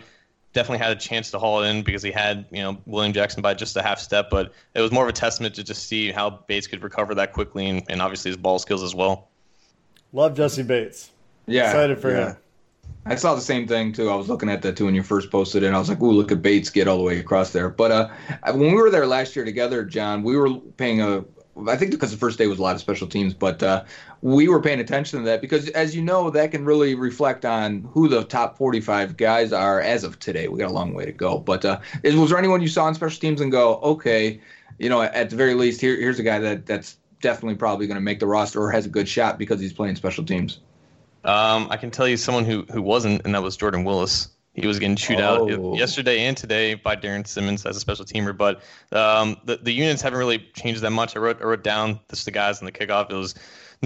definitely 0.53 0.79
had 0.79 0.97
a 0.97 0.99
chance 0.99 1.31
to 1.33 1.39
haul 1.39 1.63
it 1.63 1.69
in 1.69 1.83
because 1.83 2.03
he 2.03 2.11
had 2.11 2.47
you 2.51 2.63
know 2.63 2.79
William 2.87 3.13
Jackson 3.13 3.43
by 3.43 3.53
just 3.53 3.77
a 3.77 3.83
half 3.83 3.99
step. 3.99 4.31
But 4.31 4.53
it 4.75 4.81
was 4.81 4.91
more 4.91 5.03
of 5.03 5.11
a 5.11 5.13
testament 5.13 5.55
to 5.57 5.65
just 5.65 5.87
see 5.87 6.11
how 6.11 6.31
Bates 6.31 6.67
could 6.67 6.83
recover 6.83 7.15
that 7.17 7.35
quickly 7.35 7.67
and, 7.67 7.83
and 7.91 8.01
obviously 8.01 8.31
his 8.31 8.39
ball 8.39 8.59
skills 8.59 8.83
as 8.83 8.95
well. 8.95 9.29
Love 10.15 10.35
Jessie 10.35 10.63
Bates. 10.63 11.11
Yeah, 11.47 11.67
excited 11.67 12.01
for 12.01 12.11
yeah. 12.11 12.29
him. 12.31 12.37
I 13.07 13.15
saw 13.15 13.35
the 13.35 13.41
same 13.41 13.69
thing 13.69 13.93
too. 13.93 14.11
I 14.11 14.17
was 14.17 14.29
looking 14.29 14.49
at 14.49 14.63
that 14.63 14.77
too 14.77 14.87
when 14.87 14.95
you 14.95 15.03
first 15.03 15.31
posted 15.31 15.63
it. 15.63 15.67
And 15.67 15.77
I 15.77 15.79
was 15.79 15.89
like, 15.89 16.01
"Ooh, 16.01 16.13
look 16.13 16.33
at 16.33 16.43
Bates 16.43 16.71
get 16.71 16.89
all 16.89 16.99
the 16.99 17.05
way 17.05 17.19
across 17.19 17.53
there." 17.53 17.69
But 17.69 17.93
uh, 17.93 18.09
when 18.53 18.73
we 18.73 18.75
were 18.75 18.91
there 18.91 19.07
last 19.07 19.37
year 19.37 19.45
together, 19.45 19.85
John, 19.85 20.23
we 20.23 20.37
were 20.37 20.59
paying 20.77 21.01
a. 21.01 21.25
I 21.69 21.77
think 21.77 21.93
because 21.93 22.11
the 22.11 22.19
first 22.19 22.37
day 22.37 22.49
was 22.49 22.59
a 22.59 22.63
lot 22.63 22.75
of 22.75 22.83
special 22.83 23.07
teams, 23.07 23.33
but 23.33 23.63
uh, 23.63 23.85
we 24.21 24.47
were 24.47 24.61
paying 24.61 24.81
attention 24.81 25.21
to 25.21 25.25
that 25.25 25.41
because, 25.41 25.71
as 25.71 25.97
you 25.97 26.03
know, 26.03 26.29
that 26.29 26.51
can 26.51 26.67
really 26.67 26.95
reflect 26.95 27.47
on 27.47 27.89
who 27.93 28.09
the 28.09 28.25
top 28.25 28.59
45 28.59 29.17
guys 29.17 29.55
are 29.55 29.81
as 29.81 30.05
of 30.05 30.19
today. 30.19 30.49
We 30.49 30.59
got 30.59 30.71
a 30.71 30.75
long 30.75 30.93
way 30.93 31.07
to 31.07 31.13
go, 31.13 31.39
but 31.39 31.65
uh, 31.65 31.81
is, 32.03 32.15
was 32.15 32.29
there 32.29 32.39
anyone 32.39 32.61
you 32.61 32.69
saw 32.69 32.87
in 32.89 32.95
special 32.95 33.19
teams 33.19 33.41
and 33.41 33.51
go, 33.51 33.77
okay, 33.77 34.39
you 34.79 34.91
know, 34.91 35.01
at 35.01 35.31
the 35.31 35.37
very 35.37 35.55
least, 35.55 35.81
here, 35.81 35.97
here's 35.97 36.19
a 36.19 36.23
guy 36.23 36.39
that 36.41 36.67
that's 36.67 36.99
definitely 37.23 37.57
probably 37.57 37.87
going 37.87 37.97
to 37.97 38.03
make 38.03 38.21
the 38.21 38.27
roster 38.27 38.61
or 38.61 38.71
has 38.71 38.85
a 38.85 38.91
good 38.91 39.09
shot 39.09 39.39
because 39.39 39.59
he's 39.59 39.73
playing 39.73 39.97
special 39.97 40.25
teams. 40.25 40.61
Um, 41.27 41.67
I 41.71 41.77
can 41.77 41.91
tell 41.91 42.07
you 42.07 42.17
someone 42.17 42.45
who 42.45 42.65
who 42.71 42.81
wasn't, 42.81 43.23
and 43.25 43.35
that 43.35 43.43
was 43.43 43.57
Jordan 43.57 43.85
Willis. 43.85 44.29
He 44.55 44.67
was 44.67 44.79
getting 44.79 44.97
chewed 44.97 45.21
oh. 45.21 45.51
out 45.51 45.77
yesterday 45.77 46.21
and 46.21 46.35
today 46.35 46.75
by 46.75 46.95
Darrin 46.95 47.27
Simmons 47.27 47.67
as 47.67 47.77
a 47.77 47.81
special 47.81 48.07
teamer. 48.07 48.35
But 48.35 48.63
um, 48.93 49.37
the 49.45 49.57
the 49.57 49.73
units 49.73 50.01
haven't 50.01 50.19
really 50.19 50.39
changed 50.55 50.81
that 50.81 50.93
much. 50.93 51.17
I 51.17 51.19
wrote 51.19 51.43
I 51.43 51.45
wrote 51.45 51.65
down 51.65 52.01
just 52.09 52.25
the 52.25 52.31
guys 52.31 52.61
in 52.61 52.65
the 52.65 52.73
kickoff. 52.73 53.11
It 53.11 53.15
was 53.15 53.35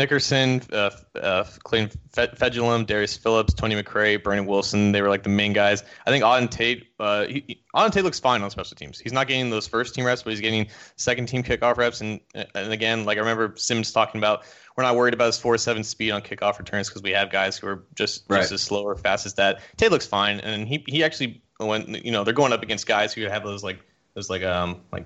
Nickerson, 0.00 0.62
uh, 0.72 0.90
uh, 1.14 1.44
Clayton 1.62 1.90
Fejedelem, 2.14 2.86
Darius 2.86 3.18
Phillips, 3.18 3.52
Tony 3.52 3.80
McRae, 3.80 4.22
Brandon 4.22 4.46
Wilson. 4.46 4.92
They 4.92 5.02
were 5.02 5.10
like 5.10 5.24
the 5.24 5.28
main 5.28 5.52
guys. 5.52 5.84
I 6.06 6.10
think 6.10 6.24
Auden 6.24 6.50
Tate. 6.50 6.86
Uh, 6.98 7.26
he, 7.26 7.62
Auden 7.76 7.92
Tate 7.92 8.02
looks 8.02 8.18
fine 8.18 8.40
on 8.40 8.50
special 8.50 8.76
teams. 8.76 8.98
He's 8.98 9.12
not 9.12 9.28
getting 9.28 9.50
those 9.50 9.68
first 9.68 9.94
team 9.94 10.06
reps, 10.06 10.22
but 10.22 10.30
he's 10.30 10.40
getting 10.40 10.68
second 10.96 11.26
team 11.26 11.42
kickoff 11.42 11.76
reps. 11.76 12.00
And 12.00 12.20
and 12.34 12.72
again, 12.72 13.04
like 13.04 13.18
I 13.18 13.20
remember 13.20 13.52
Simmons 13.56 13.92
talking 13.92 14.18
about, 14.18 14.44
we're 14.74 14.84
not 14.84 14.96
worried 14.96 15.12
about 15.12 15.26
his 15.26 15.38
four 15.38 15.58
seven 15.58 15.84
speed 15.84 16.12
on 16.12 16.22
kickoff 16.22 16.58
returns 16.58 16.88
because 16.88 17.02
we 17.02 17.10
have 17.10 17.30
guys 17.30 17.58
who 17.58 17.66
are 17.66 17.84
just 17.94 18.24
right. 18.30 18.40
just 18.40 18.52
as 18.52 18.62
slow 18.62 18.84
or 18.84 18.96
fast 18.96 19.26
as 19.26 19.34
that. 19.34 19.60
Tate 19.76 19.90
looks 19.90 20.06
fine, 20.06 20.40
and 20.40 20.66
he 20.66 20.82
he 20.88 21.04
actually 21.04 21.42
when 21.58 21.94
you 22.02 22.10
know 22.10 22.24
they're 22.24 22.32
going 22.32 22.54
up 22.54 22.62
against 22.62 22.86
guys 22.86 23.12
who 23.12 23.22
have 23.26 23.44
those 23.44 23.62
like 23.62 23.80
those 24.14 24.30
like 24.30 24.42
um 24.44 24.80
like 24.92 25.04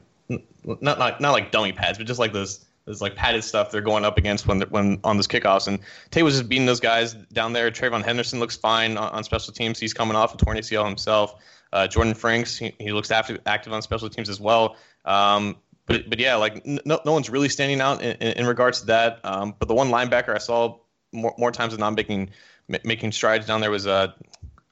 not 0.64 1.00
not 1.00 1.20
not 1.20 1.32
like 1.32 1.50
dummy 1.50 1.72
pads, 1.72 1.98
but 1.98 2.06
just 2.06 2.20
like 2.20 2.32
those 2.32 2.64
there's 2.84 3.00
like 3.00 3.16
padded 3.16 3.42
stuff 3.42 3.70
they're 3.70 3.80
going 3.80 4.04
up 4.04 4.18
against 4.18 4.46
when 4.46 4.60
when 4.62 5.00
on 5.04 5.16
those 5.16 5.28
kickoffs. 5.28 5.68
And 5.68 5.78
Tate 6.10 6.24
was 6.24 6.34
just 6.34 6.48
beating 6.48 6.66
those 6.66 6.80
guys 6.80 7.14
down 7.32 7.52
there. 7.52 7.70
Trayvon 7.70 8.04
Henderson 8.04 8.40
looks 8.40 8.56
fine 8.56 8.96
on, 8.96 9.10
on 9.10 9.24
special 9.24 9.52
teams. 9.52 9.78
He's 9.78 9.94
coming 9.94 10.16
off 10.16 10.34
a 10.34 10.36
torn 10.36 10.56
ACL 10.56 10.84
himself. 10.84 11.36
Uh, 11.72 11.88
Jordan 11.88 12.14
Franks, 12.14 12.56
he, 12.56 12.72
he 12.78 12.92
looks 12.92 13.10
active, 13.10 13.40
active 13.46 13.72
on 13.72 13.82
special 13.82 14.08
teams 14.08 14.28
as 14.28 14.40
well. 14.40 14.76
Um, 15.04 15.56
but 15.86 16.08
but 16.08 16.18
yeah, 16.18 16.36
like 16.36 16.64
no, 16.66 17.00
no 17.04 17.12
one's 17.12 17.30
really 17.30 17.48
standing 17.48 17.80
out 17.80 18.02
in, 18.02 18.16
in, 18.16 18.32
in 18.38 18.46
regards 18.46 18.80
to 18.80 18.86
that. 18.86 19.20
Um, 19.24 19.54
but 19.58 19.68
the 19.68 19.74
one 19.74 19.88
linebacker 19.88 20.34
I 20.34 20.38
saw 20.38 20.78
more, 21.12 21.34
more 21.38 21.50
times 21.50 21.72
than 21.72 21.80
not 21.80 21.94
making 21.94 22.30
making 22.68 23.12
strides 23.12 23.46
down 23.46 23.60
there 23.60 23.70
was 23.70 23.86
uh, 23.86 24.12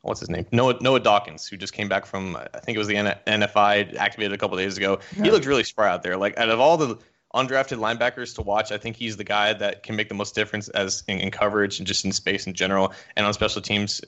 what's 0.02 0.20
his 0.20 0.30
name? 0.30 0.46
Noah 0.52 0.76
Noah 0.80 1.00
Dawkins, 1.00 1.46
who 1.46 1.56
just 1.56 1.72
came 1.72 1.88
back 1.88 2.06
from 2.06 2.36
I 2.36 2.58
think 2.60 2.76
it 2.76 2.78
was 2.78 2.88
the 2.88 2.94
NFI 2.94 3.96
activated 3.96 4.32
a 4.32 4.38
couple 4.38 4.56
days 4.56 4.76
ago. 4.76 4.98
Yeah. 5.16 5.24
He 5.24 5.30
looked 5.30 5.46
really 5.46 5.64
spry 5.64 5.90
out 5.90 6.02
there. 6.02 6.16
Like 6.16 6.38
out 6.38 6.48
of 6.48 6.60
all 6.60 6.76
the 6.76 6.98
undrafted 7.34 7.78
linebackers 7.78 8.34
to 8.36 8.42
watch, 8.42 8.72
I 8.72 8.78
think 8.78 8.96
he's 8.96 9.16
the 9.16 9.24
guy 9.24 9.52
that 9.54 9.82
can 9.82 9.96
make 9.96 10.08
the 10.08 10.14
most 10.14 10.34
difference 10.34 10.68
as 10.70 11.02
in, 11.08 11.18
in 11.18 11.30
coverage 11.30 11.78
and 11.78 11.86
just 11.86 12.04
in 12.04 12.12
space 12.12 12.46
in 12.46 12.54
general, 12.54 12.92
and 13.16 13.26
on 13.26 13.32
special 13.32 13.62
teams, 13.62 14.00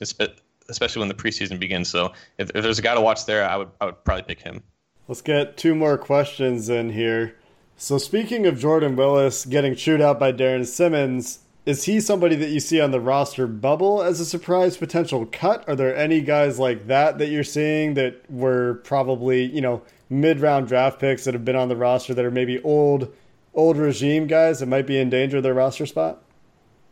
especially 0.69 0.99
when 0.99 1.09
the 1.09 1.15
preseason 1.15 1.59
begins. 1.59 1.89
So 1.89 2.13
if, 2.37 2.49
if 2.55 2.63
there's 2.63 2.79
a 2.79 2.81
guy 2.81 2.95
to 2.95 3.01
watch 3.01 3.25
there, 3.25 3.47
I 3.47 3.57
would 3.57 3.69
I 3.81 3.85
would 3.85 4.03
probably 4.03 4.23
pick 4.23 4.41
him. 4.41 4.63
Let's 5.07 5.21
get 5.21 5.57
two 5.57 5.75
more 5.75 5.97
questions 5.97 6.69
in 6.69 6.91
here. 6.91 7.35
So 7.77 7.97
speaking 7.97 8.47
of 8.47 8.57
Jordan 8.57 8.95
Willis 8.95 9.45
getting 9.45 9.75
chewed 9.75 10.01
out 10.01 10.19
by 10.19 10.31
Darrin 10.31 10.65
Simmons, 10.65 11.39
is 11.65 11.85
he 11.85 11.99
somebody 11.99 12.35
that 12.35 12.49
you 12.49 12.59
see 12.59 12.79
on 12.79 12.91
the 12.91 12.99
roster 12.99 13.47
bubble 13.47 14.03
as 14.03 14.19
a 14.19 14.25
surprise 14.25 14.77
potential 14.77 15.25
cut? 15.31 15.67
Are 15.67 15.75
there 15.75 15.95
any 15.95 16.21
guys 16.21 16.59
like 16.59 16.87
that 16.87 17.17
that 17.17 17.29
you're 17.29 17.43
seeing 17.43 17.95
that 17.95 18.29
were 18.29 18.81
probably, 18.83 19.45
you 19.45 19.61
know, 19.61 19.81
mid 20.09 20.39
round 20.39 20.67
draft 20.67 20.99
picks 20.99 21.23
that 21.23 21.33
have 21.33 21.43
been 21.43 21.55
on 21.55 21.67
the 21.67 21.75
roster 21.75 22.13
that 22.13 22.23
are 22.23 22.31
maybe 22.31 22.61
old 22.61 23.11
old 23.55 23.77
regime 23.77 24.27
guys 24.27 24.59
that 24.59 24.67
might 24.67 24.85
be 24.85 24.99
in 24.99 25.09
danger 25.09 25.37
of 25.37 25.43
their 25.43 25.55
roster 25.55 25.85
spot? 25.87 26.21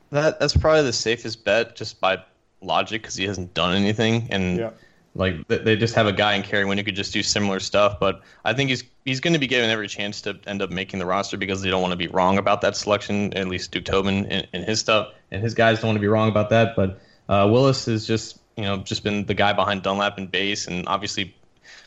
That 0.10 0.40
that's 0.40 0.58
probably 0.58 0.84
the 0.84 0.94
safest 0.94 1.46
bet 1.46 1.76
just 1.76 2.02
by 2.02 2.24
logic 2.62 3.04
because 3.04 3.16
he 3.16 3.26
hasn't 3.26 3.54
done 3.54 3.76
anything 3.76 4.28
and 4.32 4.58
yeah. 4.58 4.70
Like 5.15 5.47
they 5.47 5.76
just 5.76 5.93
have 5.93 6.08
a 6.08 6.12
guy 6.12 6.34
in 6.34 6.41
Kerry 6.41 6.65
Wynn 6.65 6.80
who 6.80 6.84
could 6.84 6.95
just 6.95 7.13
do 7.13 7.21
similar 7.21 7.60
stuff, 7.60 7.99
but 7.99 8.21
I 8.43 8.54
think 8.54 8.71
he's 8.71 8.84
he's 9.06 9.19
going 9.19 9.34
to 9.34 9.39
be 9.39 9.45
given 9.45 9.69
every 9.69 9.88
chance 9.88 10.21
to 10.21 10.39
end 10.47 10.63
up 10.63 10.71
making 10.71 10.99
the 10.99 11.06
roster 11.06 11.38
because 11.38 11.62
they 11.62 11.69
don't 11.69 11.82
want 11.84 11.91
to 11.91 11.97
be 11.97 12.08
wrong 12.08 12.39
about 12.39 12.62
that 12.62 12.76
selection. 12.76 13.32
At 13.36 13.47
least 13.47 13.71
Duke 13.71 13.86
Tobin 13.86 14.26
and, 14.26 14.47
and 14.54 14.63
his 14.63 14.80
stuff 14.80 15.13
and 15.30 15.43
his 15.43 15.54
guys 15.54 15.80
don't 15.80 15.89
want 15.89 15.97
to 15.97 16.02
be 16.02 16.08
wrong 16.08 16.30
about 16.30 16.49
that. 16.49 16.76
But 16.76 16.99
uh, 17.30 17.47
Willis 17.52 17.86
has 17.86 18.08
just 18.08 18.39
you 18.58 18.63
know 18.63 18.78
just 18.78 19.04
been 19.04 19.26
the 19.26 19.36
guy 19.36 19.54
behind 19.54 19.84
Dunlap 19.84 20.17
and 20.17 20.32
base, 20.32 20.67
and 20.67 20.88
obviously 20.88 21.36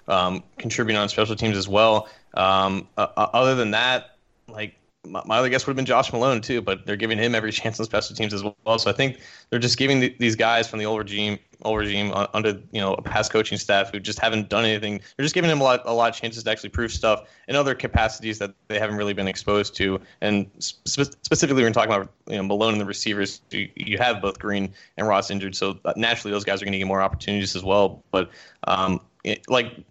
um, 0.06 0.44
contributing 0.56 1.00
on 1.00 1.08
special 1.08 1.34
teams 1.34 1.56
as 1.56 1.66
well. 1.66 2.08
Um, 2.34 2.86
uh, 2.96 3.08
other 3.16 3.56
than 3.56 3.72
that, 3.72 4.16
like 4.46 4.76
my, 5.06 5.38
other 5.38 5.48
guess 5.48 5.66
would 5.66 5.72
have 5.72 5.76
been 5.76 5.86
Josh 5.86 6.12
Malone 6.12 6.40
too, 6.40 6.60
but 6.60 6.86
they're 6.86 6.96
giving 6.96 7.18
him 7.18 7.34
every 7.34 7.52
chance 7.60 7.78
on 7.78 7.86
special 7.86 8.14
teams 8.14 8.32
as 8.34 8.42
well. 8.42 8.78
So 8.78 8.90
I 8.90 8.92
think 8.92 9.20
they're 9.50 9.58
just 9.58 9.78
giving 9.78 10.00
the, 10.00 10.14
these 10.18 10.36
guys 10.36 10.68
from 10.68 10.78
the 10.78 10.86
old 10.86 10.98
regime, 10.98 11.38
old 11.62 11.78
regime 11.78 12.12
uh, 12.12 12.26
under 12.34 12.60
you 12.72 12.80
know 12.80 12.94
a 12.94 13.02
past 13.02 13.32
coaching 13.32 13.58
staff 13.58 13.92
who 13.92 14.00
just 14.00 14.18
haven't 14.18 14.48
done 14.48 14.64
anything. 14.64 15.00
They're 15.16 15.24
just 15.24 15.34
giving 15.34 15.48
them 15.48 15.60
a 15.60 15.64
lot, 15.64 15.82
a 15.84 15.92
lot 15.92 16.10
of 16.10 16.20
chances 16.20 16.44
to 16.44 16.50
actually 16.50 16.70
prove 16.70 16.92
stuff 16.92 17.28
in 17.48 17.56
other 17.56 17.74
capacities 17.74 18.38
that 18.38 18.54
they 18.68 18.78
haven't 18.78 18.96
really 18.96 19.14
been 19.14 19.28
exposed 19.28 19.74
to. 19.76 20.00
And 20.20 20.50
spe- 20.58 21.16
specifically, 21.22 21.62
when 21.62 21.72
talking 21.72 21.92
about 21.92 22.12
you 22.28 22.36
know 22.36 22.42
Malone 22.42 22.72
and 22.72 22.80
the 22.80 22.86
receivers, 22.86 23.40
you, 23.50 23.68
you 23.76 23.98
have 23.98 24.20
both 24.20 24.38
Green 24.38 24.72
and 24.96 25.06
Ross 25.06 25.30
injured, 25.30 25.54
so 25.54 25.78
uh, 25.84 25.92
naturally 25.96 26.32
those 26.32 26.44
guys 26.44 26.62
are 26.62 26.64
going 26.64 26.72
to 26.72 26.78
get 26.78 26.86
more 26.86 27.02
opportunities 27.02 27.56
as 27.56 27.64
well. 27.64 28.02
But 28.10 28.30
um, 28.64 29.00
it, 29.24 29.48
like 29.48 29.84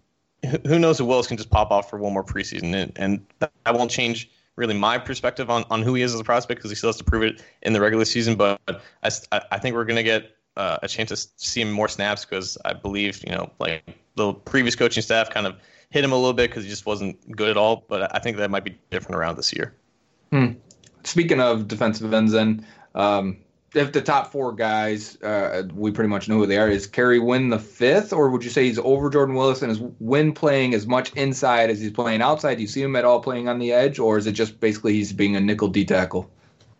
who 0.66 0.78
knows 0.78 1.00
if 1.00 1.06
Willis 1.06 1.26
can 1.26 1.36
just 1.36 1.50
pop 1.50 1.70
off 1.70 1.90
for 1.90 1.98
one 1.98 2.12
more 2.12 2.24
preseason, 2.24 2.74
and, 2.74 2.92
and 2.96 3.26
that 3.38 3.74
won't 3.74 3.90
change 3.90 4.30
really 4.56 4.74
my 4.74 4.98
perspective 4.98 5.50
on, 5.50 5.64
on 5.70 5.82
who 5.82 5.94
he 5.94 6.02
is 6.02 6.14
as 6.14 6.20
a 6.20 6.24
prospect 6.24 6.58
because 6.58 6.70
he 6.70 6.74
still 6.74 6.88
has 6.88 6.96
to 6.96 7.04
prove 7.04 7.22
it 7.22 7.42
in 7.62 7.72
the 7.72 7.80
regular 7.80 8.04
season. 8.04 8.34
But 8.34 8.60
I, 8.68 9.10
I 9.50 9.58
think 9.58 9.74
we're 9.74 9.84
going 9.84 9.96
to 9.96 10.02
get 10.02 10.36
uh, 10.56 10.78
a 10.82 10.88
chance 10.88 11.10
to 11.10 11.16
see 11.36 11.60
him 11.60 11.70
more 11.70 11.88
snaps 11.88 12.24
because 12.24 12.58
I 12.64 12.72
believe, 12.72 13.22
you 13.26 13.32
know, 13.32 13.50
like 13.58 13.84
the 14.16 14.32
previous 14.32 14.74
coaching 14.74 15.02
staff 15.02 15.30
kind 15.30 15.46
of 15.46 15.56
hit 15.90 16.02
him 16.02 16.12
a 16.12 16.16
little 16.16 16.32
bit 16.32 16.50
because 16.50 16.64
he 16.64 16.70
just 16.70 16.86
wasn't 16.86 17.30
good 17.36 17.50
at 17.50 17.56
all. 17.56 17.84
But 17.88 18.14
I 18.14 18.18
think 18.18 18.36
that 18.38 18.50
might 18.50 18.64
be 18.64 18.78
different 18.90 19.16
around 19.16 19.36
this 19.36 19.52
year. 19.52 19.74
Hmm. 20.32 20.52
Speaking 21.04 21.40
of 21.40 21.68
defensive 21.68 22.12
ends, 22.12 22.32
then, 22.32 22.66
um, 22.94 23.36
if 23.76 23.92
the 23.92 24.00
top 24.00 24.32
four 24.32 24.52
guys, 24.52 25.20
uh, 25.22 25.64
we 25.74 25.90
pretty 25.90 26.08
much 26.08 26.28
know 26.28 26.36
who 26.38 26.46
they 26.46 26.56
are. 26.56 26.68
Is 26.68 26.86
Kerry 26.86 27.18
Wynn 27.18 27.50
the 27.50 27.58
fifth, 27.58 28.12
or 28.12 28.30
would 28.30 28.42
you 28.42 28.50
say 28.50 28.64
he's 28.64 28.78
over 28.78 29.10
Jordan 29.10 29.34
Willis 29.34 29.62
and 29.62 29.70
is 29.70 29.80
Wynn 30.00 30.32
playing 30.32 30.74
as 30.74 30.86
much 30.86 31.12
inside 31.12 31.70
as 31.70 31.80
he's 31.80 31.92
playing 31.92 32.22
outside? 32.22 32.56
Do 32.56 32.62
you 32.62 32.68
see 32.68 32.82
him 32.82 32.96
at 32.96 33.04
all 33.04 33.20
playing 33.20 33.48
on 33.48 33.58
the 33.58 33.72
edge, 33.72 33.98
or 33.98 34.18
is 34.18 34.26
it 34.26 34.32
just 34.32 34.60
basically 34.60 34.94
he's 34.94 35.12
being 35.12 35.36
a 35.36 35.40
nickel 35.40 35.68
D 35.68 35.84
tackle? 35.84 36.30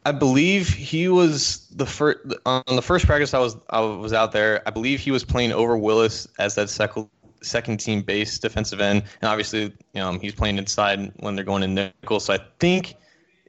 I 0.07 0.13
believe 0.13 0.69
he 0.69 1.09
was 1.09 1.67
the 1.75 1.87
first 1.87 2.21
on 2.47 2.63
the 2.67 2.83
first 2.83 3.07
practice 3.07 3.35
I 3.35 3.41
was 3.41 3.57
I 3.71 3.81
was 3.81 4.13
out 4.13 4.33
there. 4.33 4.63
I 4.67 4.71
believe 4.71 5.01
he 5.01 5.11
was 5.11 5.25
playing 5.25 5.53
over 5.53 5.77
Willis 5.77 6.29
as 6.39 6.55
that 6.55 6.71
second 6.71 7.09
second 7.43 7.79
team 7.79 8.03
base 8.03 8.39
defensive 8.39 8.81
end, 8.81 9.03
and 9.21 9.29
obviously, 9.29 9.63
you 9.63 9.73
know, 9.95 10.13
he's 10.19 10.35
playing 10.35 10.59
inside 10.59 11.13
when 11.17 11.35
they're 11.35 11.45
going 11.45 11.63
in 11.63 11.75
nickel. 11.75 12.21
So 12.21 12.35
I 12.35 12.39
think 12.61 12.95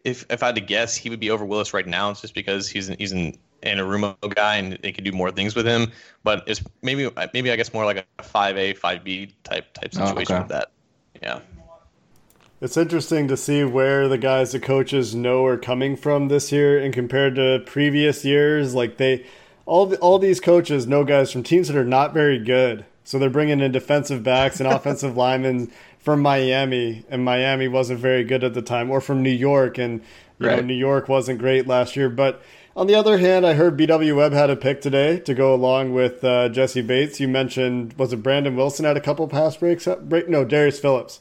if 0.04 0.26
if 0.30 0.44
I 0.44 0.48
had 0.48 0.56
to 0.56 0.62
guess, 0.62 0.96
he 0.96 1.10
would 1.10 1.20
be 1.20 1.30
over 1.30 1.46
Willis 1.46 1.74
right 1.74 1.88
now. 1.88 2.10
It's 2.12 2.22
just 2.22 2.34
because 2.34 2.68
he's 2.68 2.90
an, 2.90 2.96
he's 2.98 3.12
an 3.12 3.38
Anarumo 3.64 4.16
guy 4.34 4.58
and 4.58 4.78
they 4.82 4.92
could 4.92 5.04
do 5.04 5.12
more 5.12 5.32
things 5.32 5.56
with 5.56 5.66
him. 5.66 5.92
But 6.24 6.44
it's 6.48 6.62
maybe 6.82 7.10
maybe 7.34 7.52
I 7.52 7.56
guess 7.56 7.74
more 7.74 7.86
like 7.86 8.06
a 8.20 8.24
five 8.24 8.58
A 8.58 8.74
five 8.74 9.04
B 9.04 9.34
type 9.44 9.74
type 9.74 9.92
oh, 9.98 10.06
situation 10.06 10.36
oh, 10.36 10.40
okay. 10.40 10.44
with 10.44 10.50
that. 10.50 10.72
Yeah. 11.22 11.40
It's 12.60 12.76
interesting 12.76 13.28
to 13.28 13.38
see 13.38 13.64
where 13.64 14.08
the 14.08 14.18
guys 14.18 14.52
the 14.52 14.60
coaches 14.60 15.14
know 15.14 15.46
are 15.46 15.58
coming 15.58 15.96
from 15.96 16.28
this 16.28 16.52
year 16.52 16.80
and 16.80 16.92
compared 16.92 17.36
to 17.36 17.62
previous 17.68 18.26
years. 18.26 18.74
Like 18.74 18.98
they, 18.98 19.28
all 19.68 19.86
the, 19.86 19.98
all 19.98 20.18
these 20.18 20.40
coaches 20.40 20.88
know 20.88 21.04
guys 21.04 21.32
from 21.32 21.44
teams 21.44 21.68
that 21.68 21.78
are 21.78 21.86
not 21.86 22.16
very 22.16 22.40
good. 22.40 22.86
So 23.04 23.20
they're 23.20 23.30
bringing 23.30 23.60
in 23.60 23.72
defensive 23.72 24.24
backs 24.24 24.60
and 24.60 24.68
offensive 24.74 25.16
linemen 25.16 25.72
from 26.08 26.22
Miami, 26.22 27.04
and 27.10 27.22
Miami 27.22 27.68
wasn't 27.68 28.00
very 28.00 28.24
good 28.24 28.42
at 28.42 28.54
the 28.54 28.62
time, 28.62 28.90
or 28.90 29.02
from 29.02 29.22
New 29.22 29.30
York, 29.30 29.78
and 29.78 30.00
you 30.40 30.48
right. 30.48 30.56
know 30.56 30.62
New 30.62 30.74
York 30.74 31.10
wasn't 31.10 31.38
great 31.38 31.68
last 31.68 31.98
year. 31.98 32.10
But 32.10 32.42
on 32.78 32.88
the 32.88 32.96
other 32.96 33.18
hand, 33.18 33.46
I 33.46 33.56
heard 33.56 33.78
BW 33.78 34.16
Webb 34.16 34.32
had 34.32 34.50
a 34.50 34.56
pick 34.56 34.80
today 34.80 35.20
to 35.20 35.34
go 35.34 35.54
along 35.54 35.94
with 35.94 36.24
uh, 36.24 36.48
Jessie 36.48 36.82
Bates. 36.82 37.20
You 37.20 37.28
mentioned 37.28 37.92
was 37.98 38.14
it 38.14 38.24
Brandon 38.24 38.56
Wilson 38.56 38.86
had 38.86 38.96
a 38.96 39.02
couple 39.02 39.28
pass 39.28 39.58
breaks? 39.58 39.86
Break 40.04 40.30
no, 40.30 40.46
Darius 40.46 40.80
Phillips. 40.80 41.20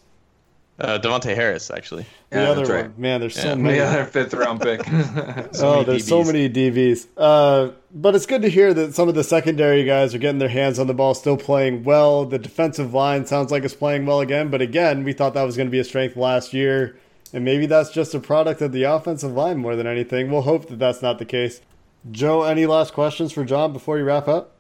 Uh, 0.78 0.98
Davontae 0.98 1.34
Harris, 1.34 1.70
actually. 1.70 2.04
The 2.28 2.42
yeah, 2.42 2.50
other 2.50 2.62
one, 2.62 2.70
right. 2.70 2.98
man. 2.98 3.20
There's 3.20 3.34
so 3.34 3.56
many. 3.56 3.78
The 3.78 3.84
other 3.84 4.04
fifth 4.04 4.34
round 4.34 4.60
pick. 4.60 4.84
so 5.54 5.78
oh, 5.78 5.84
there's 5.84 6.04
DBs. 6.04 6.08
so 6.08 6.24
many 6.24 6.50
DBs. 6.50 7.06
Uh, 7.16 7.72
but 7.94 8.14
it's 8.14 8.26
good 8.26 8.42
to 8.42 8.50
hear 8.50 8.74
that 8.74 8.94
some 8.94 9.08
of 9.08 9.14
the 9.14 9.24
secondary 9.24 9.84
guys 9.84 10.14
are 10.14 10.18
getting 10.18 10.38
their 10.38 10.50
hands 10.50 10.78
on 10.78 10.86
the 10.86 10.92
ball, 10.92 11.14
still 11.14 11.38
playing 11.38 11.84
well. 11.84 12.26
The 12.26 12.38
defensive 12.38 12.92
line 12.92 13.24
sounds 13.24 13.50
like 13.50 13.64
it's 13.64 13.74
playing 13.74 14.04
well 14.04 14.20
again. 14.20 14.50
But 14.50 14.60
again, 14.60 15.02
we 15.02 15.14
thought 15.14 15.32
that 15.32 15.44
was 15.44 15.56
going 15.56 15.68
to 15.68 15.72
be 15.72 15.78
a 15.78 15.84
strength 15.84 16.14
last 16.14 16.52
year, 16.52 16.98
and 17.32 17.42
maybe 17.42 17.64
that's 17.64 17.90
just 17.90 18.14
a 18.14 18.20
product 18.20 18.60
of 18.60 18.72
the 18.72 18.82
offensive 18.82 19.32
line 19.32 19.56
more 19.56 19.76
than 19.76 19.86
anything. 19.86 20.30
We'll 20.30 20.42
hope 20.42 20.68
that 20.68 20.78
that's 20.78 21.00
not 21.00 21.18
the 21.18 21.24
case. 21.24 21.62
Joe, 22.10 22.42
any 22.42 22.66
last 22.66 22.92
questions 22.92 23.32
for 23.32 23.44
John 23.44 23.72
before 23.72 23.96
you 23.96 24.04
wrap 24.04 24.28
up? 24.28 24.55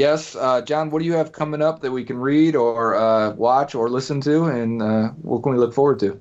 Yes, 0.00 0.34
uh, 0.34 0.62
John. 0.62 0.88
What 0.88 1.00
do 1.00 1.04
you 1.04 1.12
have 1.12 1.30
coming 1.30 1.60
up 1.60 1.82
that 1.82 1.92
we 1.92 2.04
can 2.04 2.16
read 2.16 2.56
or 2.56 2.94
uh, 2.94 3.32
watch 3.34 3.74
or 3.74 3.90
listen 3.90 4.22
to, 4.22 4.46
and 4.46 4.80
uh, 4.80 5.08
what 5.20 5.42
can 5.42 5.52
we 5.52 5.58
look 5.58 5.74
forward 5.74 6.00
to? 6.00 6.18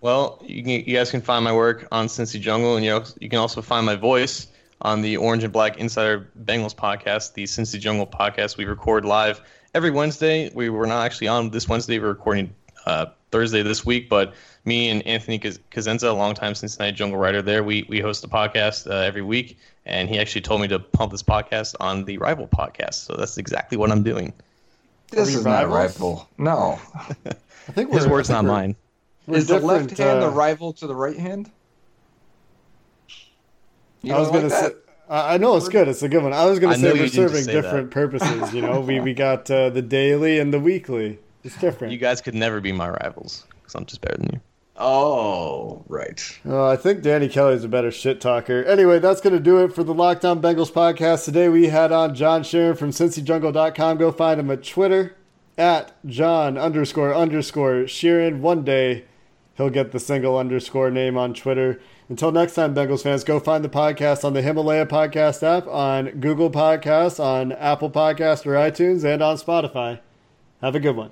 Well, 0.00 0.40
you, 0.46 0.62
can, 0.62 0.70
you 0.70 0.96
guys 0.96 1.10
can 1.10 1.20
find 1.20 1.42
my 1.42 1.52
work 1.52 1.88
on 1.90 2.06
Cincy 2.06 2.40
Jungle, 2.40 2.76
and 2.76 2.84
you, 2.84 3.02
you 3.18 3.28
can 3.28 3.40
also 3.40 3.60
find 3.60 3.84
my 3.84 3.96
voice 3.96 4.46
on 4.82 5.02
the 5.02 5.16
Orange 5.16 5.42
and 5.42 5.52
Black 5.52 5.78
Insider 5.78 6.30
Bengals 6.44 6.76
podcast, 6.76 7.34
the 7.34 7.42
Cincy 7.42 7.80
Jungle 7.80 8.06
podcast. 8.06 8.56
We 8.56 8.66
record 8.66 9.04
live 9.04 9.40
every 9.74 9.90
Wednesday. 9.90 10.52
We 10.54 10.70
were 10.70 10.86
not 10.86 11.04
actually 11.04 11.26
on 11.26 11.50
this 11.50 11.68
Wednesday. 11.68 11.98
We're 11.98 12.06
recording 12.06 12.54
uh, 12.88 13.06
Thursday 13.30 13.62
this 13.62 13.84
week, 13.84 14.08
but 14.08 14.34
me 14.64 14.88
and 14.88 15.06
Anthony 15.06 15.38
Cosenza, 15.38 16.08
a 16.08 16.12
longtime 16.12 16.54
Cincinnati 16.54 16.96
Jungle 16.96 17.18
writer 17.18 17.42
there, 17.42 17.62
we, 17.62 17.86
we 17.88 18.00
host 18.00 18.24
a 18.24 18.28
podcast 18.28 18.90
uh, 18.90 18.94
every 18.94 19.22
week 19.22 19.58
and 19.88 20.08
he 20.08 20.18
actually 20.18 20.42
told 20.42 20.60
me 20.60 20.68
to 20.68 20.78
pump 20.78 21.10
this 21.10 21.22
podcast 21.22 21.74
on 21.80 22.04
the 22.04 22.18
Rival 22.18 22.46
podcast. 22.46 22.94
So 22.94 23.14
that's 23.14 23.38
exactly 23.38 23.76
what 23.78 23.90
I'm 23.90 24.02
doing. 24.02 24.32
This 25.10 25.34
is 25.34 25.44
not 25.44 25.68
Rival. 25.68 26.28
No, 26.36 26.78
I 26.94 27.72
think 27.72 27.90
his 27.92 28.06
words, 28.06 28.28
not 28.28 28.44
mine. 28.44 28.76
Is 29.26 29.46
the 29.46 29.58
left 29.58 29.96
hand 29.96 30.18
uh, 30.18 30.28
the 30.28 30.30
rival 30.30 30.72
to 30.74 30.86
the 30.86 30.94
right 30.94 31.16
hand? 31.16 31.50
You 34.02 34.14
I 34.14 34.18
was 34.18 34.28
going 34.28 34.48
like 34.48 34.52
to 34.52 34.68
say. 34.70 34.74
I 35.10 35.38
know 35.38 35.56
it's 35.56 35.68
good. 35.68 35.88
It's 35.88 36.02
a 36.02 36.08
good 36.08 36.22
one. 36.22 36.34
I 36.34 36.44
was 36.44 36.58
going 36.58 36.74
to 36.74 36.80
say 36.80 36.92
we're 36.92 37.08
serving 37.08 37.46
different 37.46 37.88
that. 37.88 37.94
purposes. 37.94 38.54
You 38.54 38.62
know, 38.62 38.80
we 38.80 39.00
we 39.00 39.14
got 39.26 39.50
uh, 39.50 39.70
the 39.70 39.82
daily 39.82 40.38
and 40.38 40.52
the 40.52 40.60
weekly. 40.60 41.18
It's 41.44 41.58
different. 41.58 41.92
You 41.92 41.98
guys 41.98 42.20
could 42.20 42.34
never 42.34 42.60
be 42.60 42.72
my 42.72 42.88
rivals 42.88 43.46
because 43.60 43.74
I'm 43.74 43.84
just 43.86 44.00
better 44.00 44.16
than 44.16 44.30
you. 44.34 44.40
Oh, 44.80 45.84
right. 45.88 46.20
Oh, 46.44 46.66
I 46.66 46.76
think 46.76 47.02
Danny 47.02 47.28
Kelly's 47.28 47.64
a 47.64 47.68
better 47.68 47.90
shit 47.90 48.20
talker. 48.20 48.62
Anyway, 48.64 49.00
that's 49.00 49.20
going 49.20 49.32
to 49.32 49.40
do 49.40 49.64
it 49.64 49.74
for 49.74 49.82
the 49.82 49.92
Locked 49.92 50.24
On 50.24 50.40
Bengals 50.40 50.70
podcast. 50.70 51.24
Today 51.24 51.48
we 51.48 51.66
had 51.66 51.90
on 51.90 52.14
John 52.14 52.42
Sheeran 52.42 52.78
from 52.78 52.90
CincyJungle.com. 52.90 53.98
Go 53.98 54.12
find 54.12 54.38
him 54.38 54.50
at 54.52 54.62
Twitter 54.62 55.16
at 55.56 55.92
John 56.06 56.56
underscore 56.56 57.12
underscore 57.12 57.82
Sheeran. 57.84 58.38
One 58.38 58.62
day 58.62 59.04
he'll 59.56 59.70
get 59.70 59.90
the 59.90 59.98
single 59.98 60.38
underscore 60.38 60.90
name 60.92 61.18
on 61.18 61.34
Twitter. 61.34 61.80
Until 62.08 62.30
next 62.30 62.54
time, 62.54 62.72
Bengals 62.74 63.02
fans, 63.02 63.24
go 63.24 63.40
find 63.40 63.64
the 63.64 63.68
podcast 63.68 64.24
on 64.24 64.32
the 64.32 64.42
Himalaya 64.42 64.86
Podcast 64.86 65.42
app, 65.42 65.66
on 65.66 66.20
Google 66.20 66.50
Podcasts, 66.50 67.22
on 67.22 67.52
Apple 67.52 67.90
Podcasts 67.90 68.46
or 68.46 68.52
iTunes, 68.52 69.04
and 69.04 69.20
on 69.20 69.36
Spotify. 69.36 69.98
Have 70.62 70.76
a 70.76 70.80
good 70.80 70.96
one. 70.96 71.10